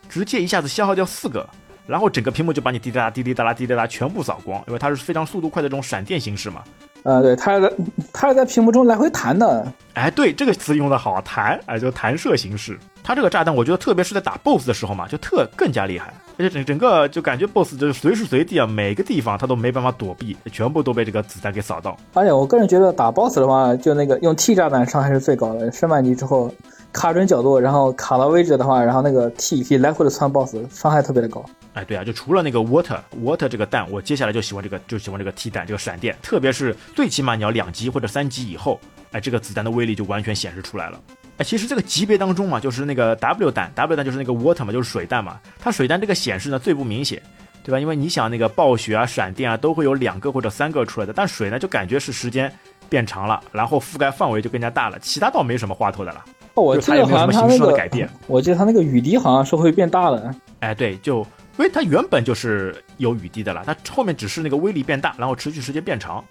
[0.09, 1.49] 直接一下子消耗掉四个。
[1.87, 6.63] 然后整个屏幕就把你滴滴答、滴滴答啦、滴滴答全部扫光，因为它是非常速度快的这种闪电形式嘛。
[7.03, 7.73] 啊，对，它是在
[8.15, 9.71] 它是在屏幕中来回弹的。
[9.93, 12.79] 哎，对，这个词用的好，弹，哎，就弹射形式。
[13.03, 21.95] 它这个炸弹，我觉得特别是在打 BOSS 的时候嘛，就特更加厉害，而且整整个就感觉 BOSS 就是随时随地啊，每个地方它都没办法躲避，全部都被这个子弹给扫到。
[22.15, 26.51] 而且我个人觉得打 BOSS 的话，就那个用 T 炸弹伤害是最高的，升满级之后
[26.91, 31.45] 卡准角度，然后卡到位置的话，然后那个 T 可以来回的窜 BOSS，伤害特别的高。
[31.75, 41.01] 哎，对啊，就除了那个 water water 这个弹，我接下来就喜欢这个，就喜欢这个 T 弹，这个闪电，特别是最起码你要两级或者三级以后，哎，这个子弹的威力就完全显示出来了。
[41.37, 47.21] 哎，其实这个级别当中嘛，就是那个 W 弹，W 弹就是那个 water 嘛，就是水弹嘛，它水弹这个显示呢最不明显，
[47.65, 47.81] 对吧？
[47.81, 52.53] 因为你想那个暴雪啊、闪电啊都会有两个或者三个出来的，但水呢就感觉是时间
[52.89, 56.25] 变长了，然后覆盖范围就更加大了，其他倒没什么花头的了。
[56.55, 58.09] 哦，我记得没有什么形式好像它那个上的改变。
[58.29, 60.33] 我记得它那个雨滴好像是会变大的。
[60.61, 66.25] 哎，对，就因为它原本就是有雨滴的了，它后面只是那个威力变大，然后持续时间变长，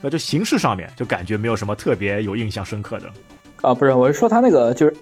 [0.00, 3.10] 那就形式上面就感觉没有什么特别有印象深刻的。
[3.62, 4.96] 啊，不是，我是说它那个就是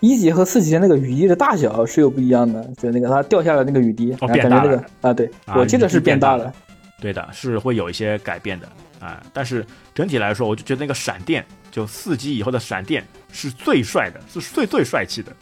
[0.00, 6.52] 一级和四级的那个雨滴的大小是有不一样的，就那个它掉下来那个雨滴，然后变大了感觉那个啊，对，啊我记得是变大了。
[7.00, 9.22] 对的，是会有一些改变的啊。
[9.32, 9.64] 但是
[9.94, 15.32] 整体来说，我就觉得那个闪电，就四级以后的闪电是最帅的，是最最帅气的。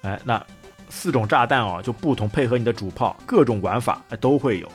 [0.00, 0.42] 哎，那
[0.90, 4.68] 四种炸弹哦，就不同配合你的主炮，各种玩法哎都会有。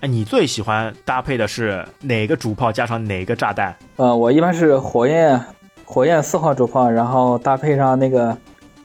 [0.00, 3.76] 哎，你最喜欢搭配的是哪个主炮加上哪个炸弹？
[3.96, 5.40] 呃，我一般是火焰
[5.84, 8.36] 火焰四号主炮，然后搭配上那个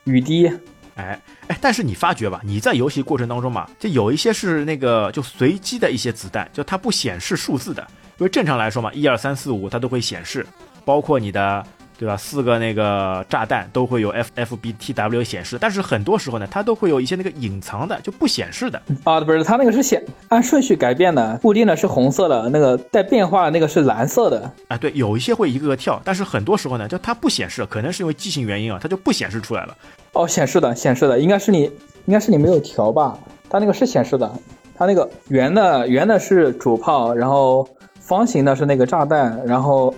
[0.05, 0.47] 雨滴，
[0.95, 7.85] 哎哎，但是你发觉吧，你在游戏过程当中嘛，就有一些是那个就随机的一些子弹，就它不显示数字的，
[8.17, 10.43] 因为正常来说嘛，一二三四五它都会显示，
[10.83, 11.63] 包括你的
[11.97, 12.17] 对吧？
[12.17, 18.81] 四个那个炸弹都会有 F F B T W 显示，但是很多时候呢，它都会有一些那个隐藏的就不显示的。
[19.03, 24.51] 啊，不是，它那个是显按顺序改变的，固定的是红色的，那个带变化的那个是蓝色的。
[24.67, 29.75] 啊，对，有一些会一个个跳，但是很多时候呢，就它不显示，可能是因为机型原因啊，它就不显示出来了。
[30.13, 31.63] 哦，显示的，显示的，应该是你，
[32.05, 33.17] 应该是你没有调吧？
[33.49, 34.31] 它那个是显示的，
[34.75, 37.67] 它那个圆的圆的是主炮，然后
[37.99, 39.93] 方形的是那个炸弹，然后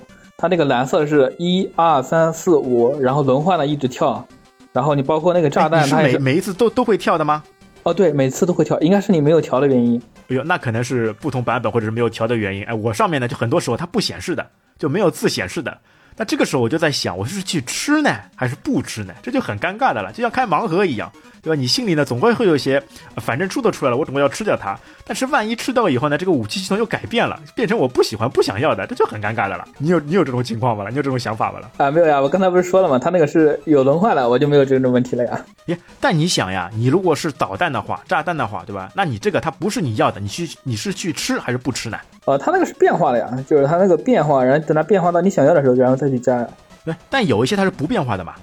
[0.46, 4.24] 它那个蓝色是一二三四五，然后轮换的一直跳，
[4.72, 7.42] 然后你包括那个炸弹它每每一次都都会跳的吗？
[7.82, 10.00] 哦对，每次都会跳，应该是你没有调的原因。
[10.28, 12.64] 哎呦，那可能是不同版本或者是没有调的原因。
[12.66, 14.46] 哎，我上面呢就很多时候它不显示的，
[14.78, 15.76] 就没有字显示的。
[16.16, 19.16] 那这个时候我就在想，我是去吃呢，还是不吃呢？
[19.24, 21.12] 这就很尴尬的了，就像开盲盒一样，
[21.46, 21.56] 对吧？
[21.56, 22.82] 你心里呢总归会有一些，
[23.18, 24.76] 反正出都出来了，我总归要吃掉它。
[25.06, 29.64] 但是万一吃到以后呢，这个武器系统又改变了，变成我不喜欢、不想要的，这就很尴尬的了。
[29.78, 30.88] 你有你有这种情况吗？
[30.90, 31.60] 你有这种想法吗？
[31.78, 32.98] 啊，没有呀，我刚才不是说了吗？
[32.98, 35.40] 他那个是有轮换了，我就没有这种问题了呀。
[35.68, 38.92] 耶，但你想呀，你如果是导弹的话、炸弹的话，对吧？
[38.96, 42.00] 那你这个它不是你要的，你去你是去吃还是不吃呢？
[42.26, 46.44] 呃，它那个是变化的呀，就是它那个变化，然后等它变化到你想要的时候，然后再去加。
[46.84, 48.34] 对，但有一些它是不变化的嘛。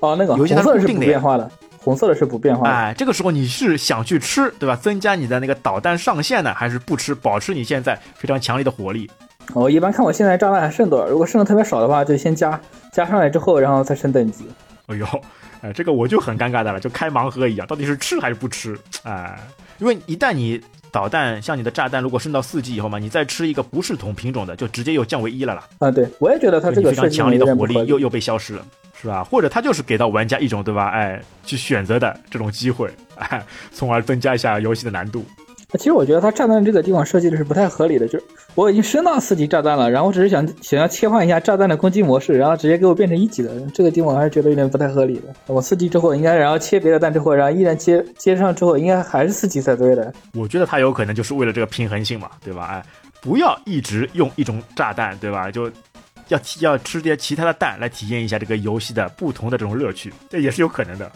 [0.00, 1.50] 哦，那个有一些它是不是固定的变化的，
[1.82, 2.74] 红色的是不变化的。
[2.74, 4.76] 哎，这个时候你是想去吃，对吧？
[4.76, 9.10] 增加你的那个导弹上限呢，还是不吃，保持你现在非常强力的火力？
[9.54, 12.58] 我一般看我现在炸弹还剩多少，如果剩的特别少的话，就先加，
[12.92, 14.46] 加上来之后，然后再升等级。
[14.86, 15.06] 哎呦，
[15.60, 18.78] 哎，这个我就很尴尬的了，就开盲盒一样，到底是吃还是不吃？
[19.02, 19.36] 哎，
[19.78, 20.60] 因为一旦你
[20.92, 25.64] 导弹像你的炸弹，如果升到四级以后嘛，你再吃一个不是同品种的，就直接又降为一了啦。
[25.78, 28.64] 啊，对，我也觉得它这个非常强烈的火力又又被消失了，
[29.02, 29.24] 是吧？
[29.24, 30.90] 或者他就是给到玩家一种对吧？
[30.90, 35.24] 哎，去选择的这种机会，哎，从而增加一下游戏的难度。
[35.78, 45.34] 其实我觉得它炸弹这个地方设计的是不太合理的，就是我已经升到四级炸弹了，然后我只是想想要切换一下炸弹的攻击模式，然后直接给我变成一级的，这个地方我还是觉得有点不太合理的。
[45.46, 50.12] 我四级之后应该然后切别的弹之后，然后依然接接上之后，应该还是四级才对的。
[50.34, 52.66] 我觉得他有可能就是为了这个平衡性嘛，对吧？
[52.66, 52.84] 哎，
[53.22, 55.50] 不要一直用一种炸弹，对吧？
[55.50, 55.70] 就
[56.32, 61.10] 要体要吃点其他的蛋来体验一下这个游戏的不同的这种乐趣，这也是有可能的。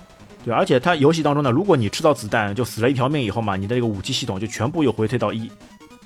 [0.44, 5.50] 对，而且它游戏当中呢，如果你吃到子弹就死了一条命以后嘛，你的这个武器系统就全部又回退到一。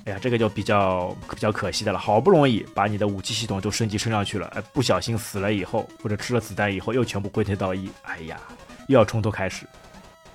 [0.05, 8.35] 哎呀，这个就比较比较可惜的了，好不容易把你的武器系统就升级升上去了，哎，不小心死了以后，或者吃了子弹以后，又全部回退到一，哎呀，
[8.87, 9.63] 又要从头开始。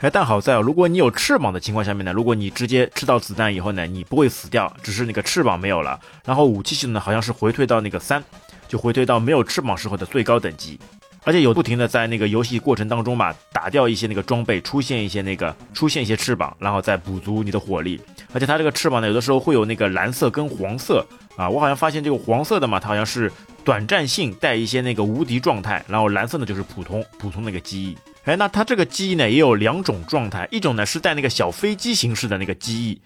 [0.01, 8.23] 哎，但好在哦，如果你有翅膀的情况下面呢，如果你直接吃到子弹以后呢，你不会死掉，只是那个翅膀没有了，然后武器系统呢好像是回退到那个三，
[8.69, 10.79] 就回退到没有翅膀时候的最高等级。
[11.25, 18.01] 而且有不停的在那个游戏过程当中嘛，打掉一些那个装备，出现一些那个出现一些翅膀，然后再补足你的火力。
[18.33, 21.05] 而且它这个翅膀呢，有的时候会有那个蓝色跟黄色
[21.37, 23.33] 啊，我好像发现这个黄色的嘛，它好像是
[23.65, 27.97] 短暂性带一些那个无敌状态，然后蓝色呢就是普通普通那个机翼。
[28.23, 33.01] 哎，那它这个机翼呢也有两种状态，一种呢是带那个小飞机形式的那个机翼。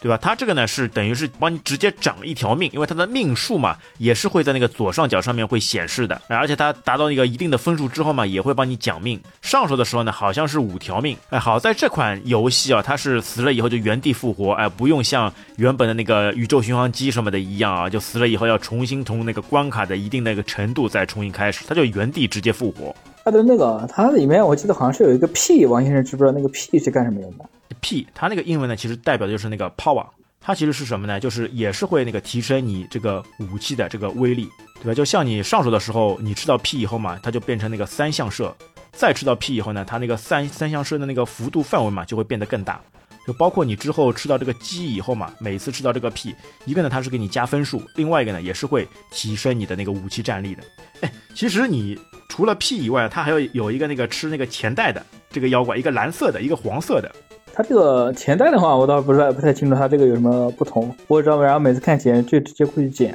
[0.00, 0.16] 对吧？
[0.20, 9.20] 它这个呢是等于是帮你直接涨一条命，因为它的命数嘛也是会在那个左上角上面会显示的，而且它达到一个一定的分数之后嘛，也会帮你奖命。
[9.42, 22.94] 上手的时候呢好像是五条命，哎，好在这款游戏啊，它是死了以后就原地复活，哎，不用像原本的那个宇宙巡航机什么的一样啊，就死了以后要重新从那个关卡的一定的一个程度再重新开始，它就原地直接复活。
[23.24, 27.44] 它的那个它里面我记得好像是有一个 P，王先生知不知道那个 P 是干什么用的？
[27.80, 30.06] P，它那个英文呢，其实代表的就是那个 power，
[30.40, 31.20] 它其实是什么呢？
[31.20, 34.48] 就是也是会那个提升你这个武器的这个威力，
[34.82, 34.94] 对吧？
[34.94, 38.54] 就像你上手的时候，你吃到 P 以后嘛，它就变成那个三项射，
[38.92, 42.80] 再吃到 P 以后呢，它那个三三项射的那个幅度范围嘛，就会变得更大。
[43.26, 50.62] 就包括你之后吃到这个鸡以后嘛，每次吃到这个 P，一个呢它是给你加分数，另外一个呢也是会提升你的那个武器战力的。
[51.02, 51.98] 哎，其实你
[52.30, 57.14] 除了 P 以外，它还有有一个那个吃那个钱袋的这个妖怪，一个蓝色的，一个黄色的。
[57.58, 60.94] 它这个钱袋的话，我倒不太不太清楚它这个有什么不同。
[61.08, 63.12] 我也知道，然后每次看钱就直接过去捡。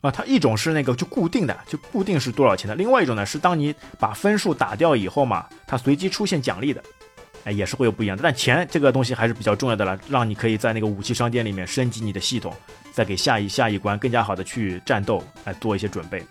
[0.00, 6.82] 啊，它一种是那个就固定的，就固定是多少钱的；另外一种呢是当你把分数打掉以后嘛，它随机出现奖励的，
[7.44, 8.22] 哎，也是会有不一样的。
[8.22, 12.50] 但钱这个东西还是比较重要的了，让你可以在那个武器商店里面升级你的系统，
[12.94, 16.24] 再给下一下一关更加好的去战斗，哎，做一些准备。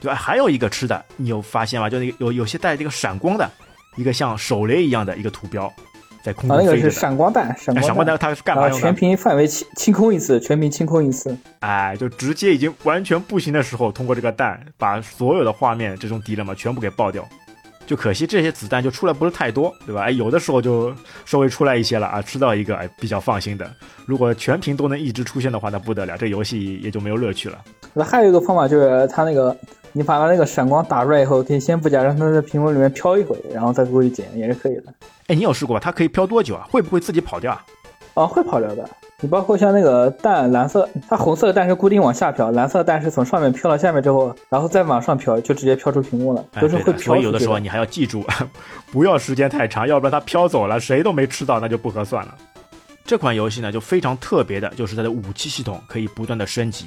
[0.00, 0.14] 对吧？
[0.14, 1.90] 还有一个吃的，你有发现吗？
[1.90, 3.46] 就那个有有些带这个闪光的，
[3.96, 5.70] 一个像手雷一样的一个图标，
[6.28, 6.90] 在空啊，那个是。
[6.90, 8.94] 闪光弹，闪哎，闪光光弹弹它是干嘛全？
[8.94, 11.34] 屏范围清清空一次，全屏清空一次。
[11.60, 17.26] 哎，就直接已经完全不行的时候，通过这个弹把所有的画面这种敌人嘛全部给爆掉。
[17.86, 20.02] 就可惜这些子弹就出来不是太多，对吧？
[20.02, 23.66] 哎，有的时候就稍微出来一些了啊，吃到一个哎比较放心的。
[24.04, 27.58] 如果全屏都能一直出现的话，那不得了，这游戏也就没有乐趣了。
[27.94, 29.56] 那还有一个方法就是它那个，
[29.92, 34.84] 你把它那个闪光打出来以后，可以先不加，让它在屏幕里面飘一会，然后再过去捡，也是可以的。
[35.28, 35.80] 哎，你有试过吧？
[35.82, 36.66] 它可以飘多久啊？
[36.70, 37.64] 会不会自己跑掉啊？
[38.14, 38.88] 啊，会跑掉的。
[39.20, 46.84] 你包括像那个蛋，蓝色，它红色的蛋是固定往下飘，蓝色的蛋是从上面飘到下面之后，然后再往上飘，就直接飘出屏幕了，哎，都是会。
[46.84, 48.24] 飘出去所以有的时候你还要记住，
[48.92, 52.34] 不要时间太长，要不然它飘走了，谁都没吃到，那就不合算了。
[53.04, 56.86] 这款游戏呢，就非常特别的，就是它的武器系统可以不断的升级，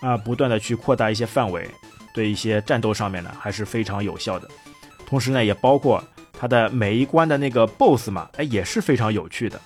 [0.00, 1.68] 啊，不断的去扩大一些范围，
[2.14, 4.48] 对一些战斗上面呢还是非常有效的。
[5.06, 9.60] 同时呢，也包括它的每一关的那个 BOSS 嘛，哎，也是非常有趣的。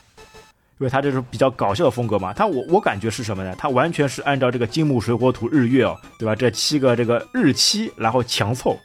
[0.78, 2.32] 因为它这是比较搞笑的风格嘛。
[2.32, 3.55] 它我我感觉是什么呢？
[3.57, 6.34] 它完全是按照这个金木水火土日月哦，对吧？
[6.34, 8.78] 这七个这个日期，然后强凑，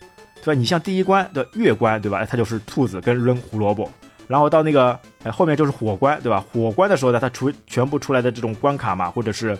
[0.43, 0.59] 对吧？
[0.59, 2.25] 你像第一关的月关，对吧？
[2.25, 3.89] 它就是兔子跟扔胡萝卜，
[4.27, 6.45] 然后到那个哎后面就是火关，对吧？
[6.51, 9.57] 火关的时候呢，它出全部出来的这种关卡嘛，或者是。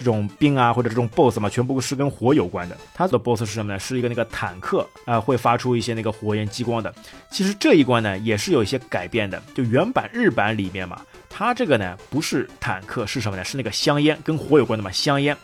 [0.00, 2.76] 这种兵啊，或者这种 BOSS 嘛，全部是跟火有关的。
[2.94, 3.78] 它的 BOSS 是什么呢？
[3.78, 6.90] 是一个那个坦克啊，会发出一些那个火焰激光的。
[7.30, 9.42] 其实这一关呢，也是有一些改变的。
[9.54, 13.44] 就原版日版里面嘛，它这个呢不是坦克，是什么呢？
[13.44, 15.36] 是那个香烟，跟火有关的嘛，香烟。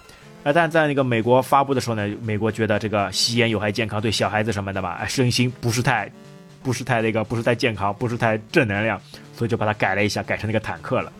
[0.43, 6.11] 啊，但在那个美国发布的时候呢，美国觉得这个吸烟有害健康，对小孩子什么的嘛，哎，身心不是太，
[6.63, 8.99] 不是太那个，不是太健康，不是太正能量，
[9.37, 11.13] 所以就把它改了一下，改成那个坦克了。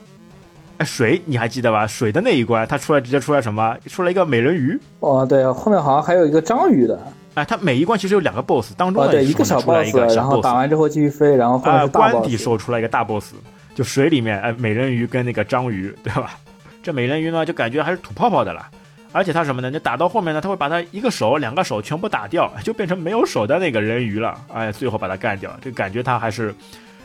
[0.79, 1.87] 哎，水你还记得吧？
[1.87, 3.77] 水的那一关，它出来直接出来什么？
[3.87, 4.79] 出来一个美人鱼。
[5.01, 7.01] 哦，对，后面好像还有一个章鱼的。
[7.35, 13.35] 哎，它每一关其实有两个 BOSS，当中对一个小 BOSS，然后打完之后继续飞，然后啊，关底时候出来一个大 BOSS，
[13.75, 16.39] 就水里面哎，美人鱼跟那个章鱼，对吧？
[16.83, 18.67] 这美人鱼呢，就感觉还是吐泡泡的了，
[19.13, 19.71] 而且它什么呢？
[19.71, 24.35] 你打到后面呢，它会把它一个手、两个手全部打掉，就变成没有手的那个人鱼了。
[24.53, 26.55] 哎，最后把它干掉，这感觉它还是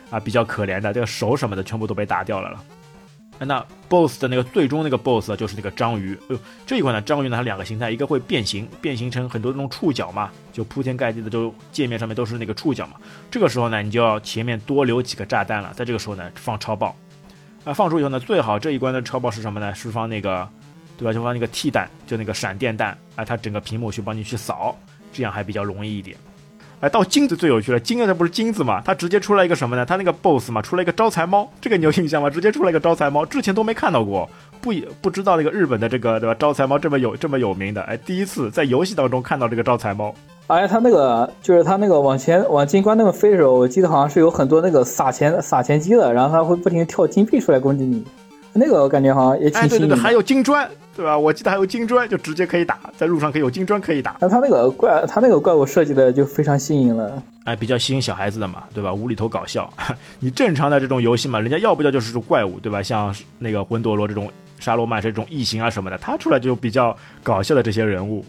[0.09, 2.59] 啊比较可怜的，这个手什么的全部都被打掉了了。
[3.39, 6.17] 那 boss 的那个最终那个 boss 就是那个章鱼。
[6.29, 12.93] 呃，这一款呢，章鱼呢它两个形态，一个会变形，变形成很多那种触角嘛，就铺天盖地的，就界面上面都是那个触角嘛。
[13.31, 16.95] 这个时候呢，你就要前面多留几个炸弹了，在这个时候呢放超爆。
[17.63, 19.73] 啊，放出以后呢，最好这一关的超爆是什么呢？
[19.73, 20.47] 是放那个，
[20.97, 21.13] 对吧？
[21.13, 24.77] 就放那个 T 弹，就那个闪电弹啊，它整个屏幕去帮你去扫，
[25.11, 26.15] 这样还比较容易一点。
[26.81, 28.81] 哎，到金子最有趣了，金子它不是金子嘛？
[28.83, 29.85] 它直接出来一个什么呢？
[29.85, 32.27] 它那个 BOSS 嘛，出来一个招财猫，这个你有印象吗？
[32.27, 34.27] 直接出来一个招财猫，之前都没看到过，
[34.59, 36.35] 不不知道那个日本的这个对吧？
[36.39, 40.11] 招财猫这么有这么有名的，哎，第一次在游戏当中看到这个招财猫。
[40.47, 48.03] 哎，它那个就是它那个往前往金关那么飞的时候，我记得好像是有很多那个撒钱撒钱机的，然后它会不停跳金币出来攻击你，
[48.53, 49.95] 那个我感觉好像也挺新颖。
[49.95, 50.69] 还有金砖。
[50.93, 51.17] 对吧？
[51.17, 54.17] 我记得还有金砖，就直接可以打，在路上可以有金砖可以打。
[54.19, 58.93] 那他那个怪，他那个怪物设计的就非常新颖了，哎，比较吸引小孩子的嘛，对吧？
[58.93, 59.71] 无厘头搞笑。
[60.19, 62.83] 你正常的这种游戏嘛，人家要不要就是种怪物，对吧？
[62.83, 64.29] 像那个魂斗罗这种、
[64.59, 68.23] 沙罗曼这种异形啊什么的，他出来就比较搞笑的这些人物。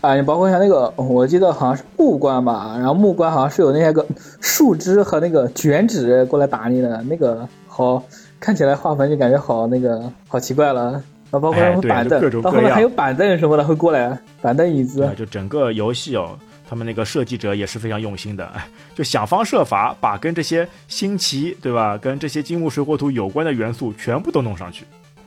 [0.00, 4.04] 啊，你包括像那个，我记得好像是木关吧，然后木关好像是有那些个
[4.40, 8.02] 树枝和那个卷纸过来打你的，那个好
[8.38, 11.02] 看起来画风就感觉好那个好奇怪了。
[11.32, 15.10] 啊，包括什么板凳，到后面还有板凳什么的会过来，板凳椅子。
[15.16, 16.38] 就整个游戏哦，
[16.70, 18.48] 他们那个设计者也是非常用心的，
[18.94, 21.98] 就想方设法把跟这些新奇，对吧？
[21.98, 24.84] 跟这些金木水火土有关的元素全部都弄上去。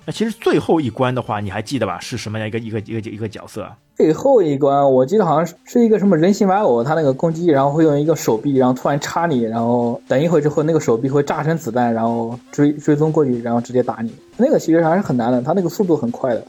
[0.09, 1.99] 那其实最后一关的话，你还记得吧？
[1.99, 3.71] 是什么样一个一个一个一个角色？
[3.95, 14.11] 最后一关，我记得好像是是一个什么人形玩偶，它那个攻击，然后会用一个手臂，然后突然插你，然后等一会之后，那个手臂会炸成子弹，然后追追踪过去，然后直接打你。
[14.35, 16.43] 那个其实还是很难的，他那个速度很快的。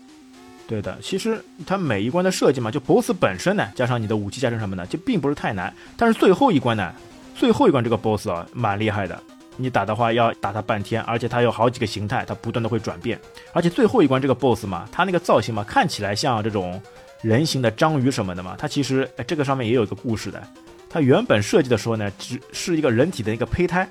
[0.67, 5.71] 对的，其实它每一关的设计嘛，就 BOSS 本身呢，加上你的武器加成什么的，就并不是太难。
[5.99, 6.91] 但是最后一关呢，
[7.35, 9.21] 最后一关这个 BOSS 啊，蛮厉害的。
[9.61, 13.21] 你打的话要打它半天，而且它有好几个形态，它不断的会转变。
[13.53, 16.81] 而且最后一关这个 BOSS 嘛，它那个造型嘛，看起来像这种。
[17.23, 20.43] 人形的章鱼什么的嘛，它其实这个上面也有一个故事的。
[20.89, 23.87] 它原本设计的时候呢，只是一个人体的一个胚胎，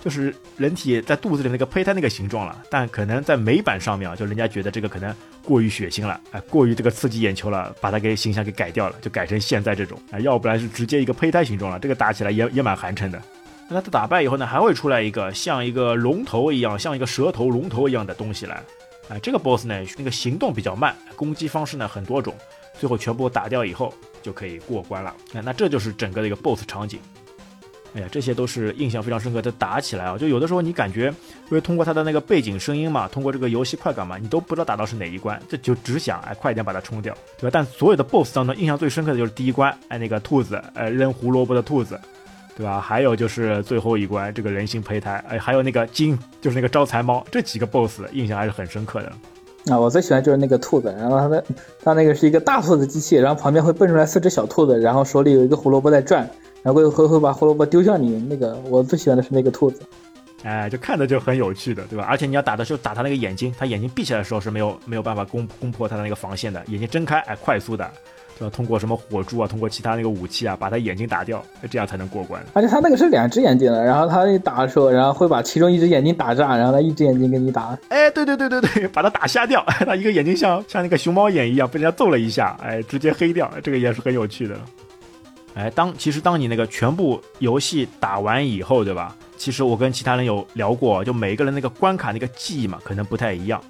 [0.00, 2.56] 就是人体在肚子里那个胚胎那个形状了。
[2.70, 5.12] 但可能在美版上面啊，就人家觉得这个可能
[5.42, 11.80] 过于血腥了，哎，过于这个刺激眼球了，把它给形象给改掉了，就改成现在这种啊，要不然是直接一个胚胎形状了。
[11.80, 13.20] 这个打起来也也蛮寒碜的。
[13.68, 18.62] 那它打败以后呢，还会出来一个像一个龙头一样，像一个蛇头龙头一样的东西来。
[19.08, 22.34] 啊，这个 boss 呢，那个行动比较慢，攻击方式呢很多种。
[22.78, 23.92] 最后全部打掉以后
[24.22, 25.14] 就可以过关了。
[25.32, 27.00] 那那这就是整个的一个 BOSS 场景。
[27.94, 37.50] 哎呀，这些都是印象非常深刻的打起来啊，就有的时候你感觉，因为通过它的那个背景声音嘛，通过这个游戏快感嘛，你都不知道打到是哪一关，这就只想哎快点把它冲掉，对吧？
[37.50, 41.98] 但所有的 BOSS 当中，印象最深刻的就是第一关，哎那个兔子，哎扔胡萝卜的兔子，
[42.58, 42.80] 对吧？
[42.80, 49.12] 还有就是最后一关这个人形胚胎，哎还有那个金，就是那个招财猫，这几个 BOSS 印象还是很深刻的。
[49.72, 51.44] 啊，我最喜欢就是那个兔子，然后它的
[51.84, 56.28] 它那个是一个大兔子机器，然后旁边会蹦出来四只小兔子，然后手里有一个胡萝卜在转，
[56.64, 58.18] 然后会会会把胡萝卜丢向你。
[58.28, 59.80] 那个我最喜欢的是那个兔子，
[60.42, 62.04] 哎，就看着就很有趣的，对吧？
[62.08, 67.88] 而且你要打的时候打它那个眼睛，它眼睛闭起来的时候是没有没有办法攻攻破它的那个防线的，眼睛睁开，哎，快速的。
[68.40, 72.42] 要通过什么火柱啊，通过其他那个武器啊，把他眼睛打掉，这样才能过关。
[72.52, 77.78] 而且他那个是两只眼睛的，然后他打的时候，然后会把其中一只眼睛打炸，然后他一只眼睛给你打。
[77.88, 84.56] 哎，对对对对对，把他打瞎掉， 他一个眼睛像像那个熊猫眼一样，被人家揍了一下，哎，直接黑掉，这个也是很有趣的。
[85.54, 89.16] 哎，当其实当你那个全部游戏打完以后，对吧？
[89.36, 93.60] 其实我跟其他人有聊过，就每一个人那个关卡那个记忆嘛，可能不太一样。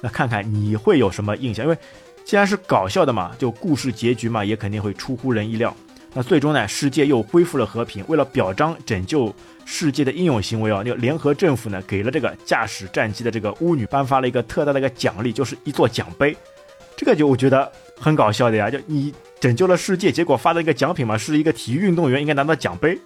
[0.00, 1.64] 那看看你会有什么印象？
[1.64, 1.76] 因为
[2.24, 5.74] 既然是搞笑的嘛，就故事结局嘛，也肯定会出乎人意料。
[6.14, 8.04] 那最终呢，世界又恢复了和平。
[8.08, 16.34] 为了表彰拯救世界的英勇行为啊，那个联合政府呢，给了这个驾驶战机的这个巫女颁发了一个特大的一个奖励，就是一座奖杯。
[16.96, 22.98] 这个就我觉得很搞笑的呀，就你拯救了世界，结果发的一个奖品嘛，是一个体育运动员应该拿到奖杯。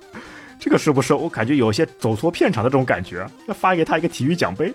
[0.61, 3.27] 这个是不是我感觉有些走错片场的这种感觉？
[3.47, 4.73] 要发给他一个体育奖杯。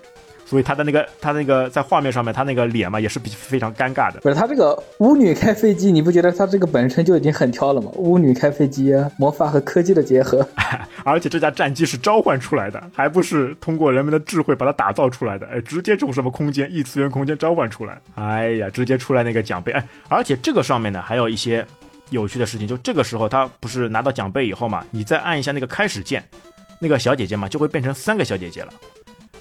[0.54, 4.20] 所以他的那个，他那个在画面上面，他那个脸嘛，也是比非常尴尬的。
[4.20, 7.90] 不是他这个巫女开飞机，你不觉得他这个本身就已经很挑了吗？
[7.96, 10.48] 巫女开飞机，魔法和科技的结合，
[11.04, 15.48] 而且这架战机是召唤出来的，还不是通过人们的智慧把它打造出来的。
[15.48, 18.00] 哎，直接从什么空间异次元空间召唤出来。
[18.14, 19.72] 哎呀，直接出来那个奖杯。
[19.72, 21.66] 哎，而且这个上面呢还有一些
[22.12, 26.24] 有趣的事情，就这个时候他不是拿到奖杯以后嘛，你再按一下那个开始键，
[26.78, 28.72] 那个小姐姐嘛就会变成三个小姐姐了。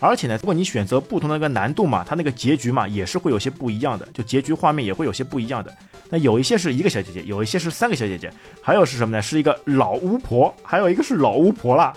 [0.02, 5.72] 而且呢，如果你选择不同的一个难度嘛，它那个结局嘛也是会有些不一样的，就结局画面也会有些不一样的。
[6.10, 8.28] 那有一些是一个小姐姐，有一些是三个小姐姐，
[8.60, 9.22] 还有是什么呢？
[9.22, 11.94] 是一个老巫婆，还有一个是老巫婆啦。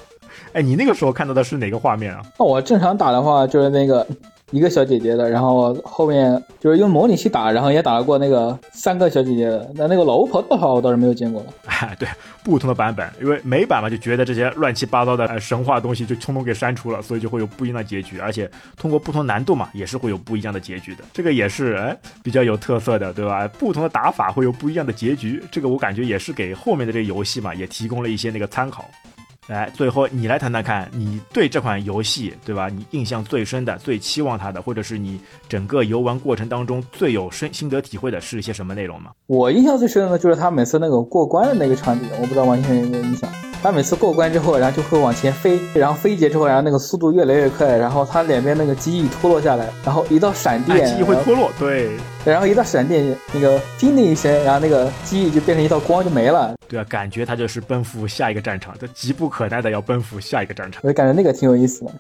[0.53, 2.21] 哎，你那个时候看到的是哪个画面啊？
[2.37, 4.07] 那我正常打的话就是那个。
[4.51, 9.71] 一个小姐姐的，然后后面就是用模拟器打，然后也打过那个三个小姐姐的。
[9.75, 11.47] 那那个老巫婆的话，我倒是没有见过了。
[11.65, 12.07] 哎， 对，
[12.43, 18.19] 不同的版本，因为美版嘛，就觉得这些乱七八糟的神话东西就通通给删除了，所以就会有不一样的结局。
[18.19, 21.03] 而且通过不同难度嘛，也是会有不一样的结局的。
[21.11, 23.47] 这个也是哎比较有特色的，对吧？
[23.59, 25.43] 不同的打法会有不一样的结局。
[25.51, 28.85] 这个我感觉也是给后面的这个游戏嘛，也提供了一些那个参考。
[29.47, 32.67] 来，最后你来谈谈看，你对这款游戏，对吧？
[32.67, 39.11] 你印象最深的、最期望它的，或者是你整个游玩过程当中最有深心得体会的是一些什么内容吗？
[39.27, 43.29] 我印象最深的，就是他每次那个过关的那个场景，我不知道完全有没有印象。
[43.65, 56.53] 他每次过关之后，然后就会往前飞，然后飞一节之后，然后那个速度越来越快，然后他两边那个机翼脱落下来，然后一道闪电，机翼会脱落，对，然后一道闪电，那个叮的一声，然后那个机翼就变成一道光就没了。
[56.67, 60.79] 对啊，感觉他就是奔赴下一个战场，这急不可待的要奔赴下一个战场。
[60.83, 61.91] 我就感觉那个挺有意思的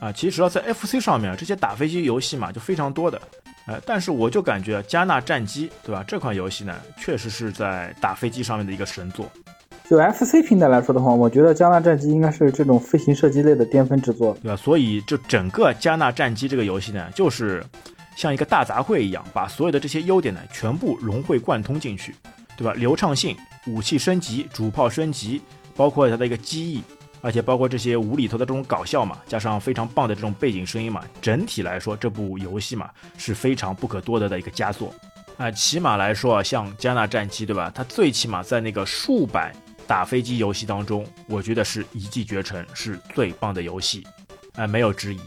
[0.00, 0.10] 啊。
[0.10, 3.20] 其实啊在 FC 上面，这些打飞机游戏嘛，就非常多的，
[3.68, 6.04] 呃，但是我就感觉加纳战机，对吧？
[6.04, 9.30] 这款游戏呢，确实是在打飞机上面的一个神作。
[9.88, 14.56] 就 FC 平台来说的话，我觉得加纳战机应该是这种飞行射击类的巅峰之作，对吧？
[14.56, 17.62] 所以就整个加纳战机这个游戏呢，就是
[18.16, 22.14] 像一个大杂烩一样，把所有的这些优点呢全部融会贯通进去，
[22.56, 22.72] 对吧？
[22.72, 25.42] 流畅性、武器升级、主炮升级，
[25.76, 26.82] 包括它的一个机翼，
[27.20, 34.94] 而且包括这些无厘头的这种搞笑嘛，加上非常棒的这种背景声音嘛，整体来说，这部游戏嘛是非常不可多得的一个佳作
[35.36, 35.50] 啊。
[35.50, 37.70] 起码来说啊，像加纳战机，对吧？
[37.74, 39.52] 它最起码在那个数百。
[39.92, 44.06] 打飞机游戏当中，我觉得是一骑绝尘，是最棒的游戏，
[44.54, 45.20] 哎，没有之一。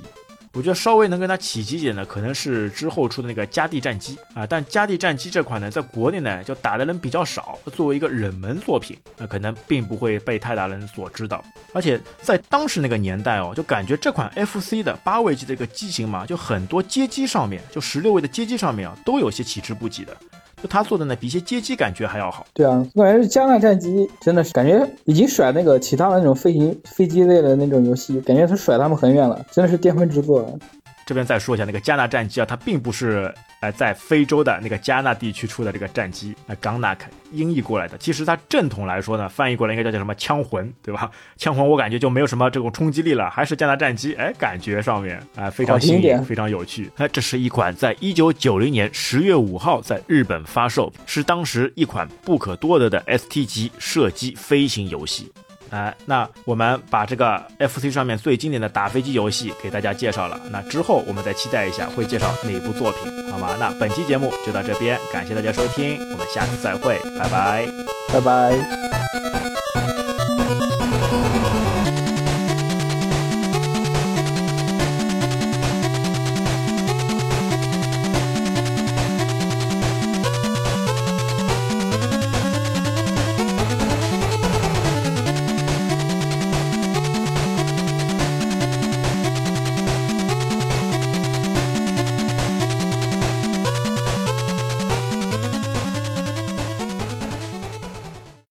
[0.54, 11.46] 我觉得稍微能跟它企及一点的，可能是之后出的那个《加地战机》啊，但《加地战机》这款呢，在国内呢就打的人比较少，作为一个冷门作品，那可能并不会被太大人所知道。
[11.72, 20.18] 而且在当时那个年代哦，就感觉这款 FC 的八位机的一个机型嘛，就很多街机上面，就十六位的街机上面啊，都有些起之不及的。
[20.62, 22.46] 就他做的呢，比一些街机感觉还要好。
[22.54, 30.58] 对啊，我感觉是加纳战机真的是感觉已经甩那个其他的那种飞行飞机类的那种游戏，感觉他甩他们很远了，真的是巅峰之作。
[31.06, 33.72] 这边再说一下那个加纳战机啊，它并不是呃。
[33.72, 41.10] 在非洲的那个加纳地区出的这个战机，那 g a n a k 音译过来的，其实它正统来说呢，翻译过来应该叫叫什么枪魂，对吧？
[41.36, 46.92] 枪魂我感觉就没有什么这种冲击力了，还是加纳战机，哎，感觉上面啊非常新颖，非常有趣。
[46.98, 55.34] 哎，这是一款在一九九零年十月五号在日本发售，是当时一款不可多得的 ST 级射击飞行游戏。
[55.70, 60.40] 哎，那我们把这个 FC 上面最经典的打飞机游戏给大家介绍了。
[60.52, 63.56] 那之后我们再期待一下会介绍哪部作品，好吗？
[63.60, 67.68] 那本期节目就到这边，感谢大家收听，我们下次再会，拜拜，
[68.14, 69.35] 拜拜。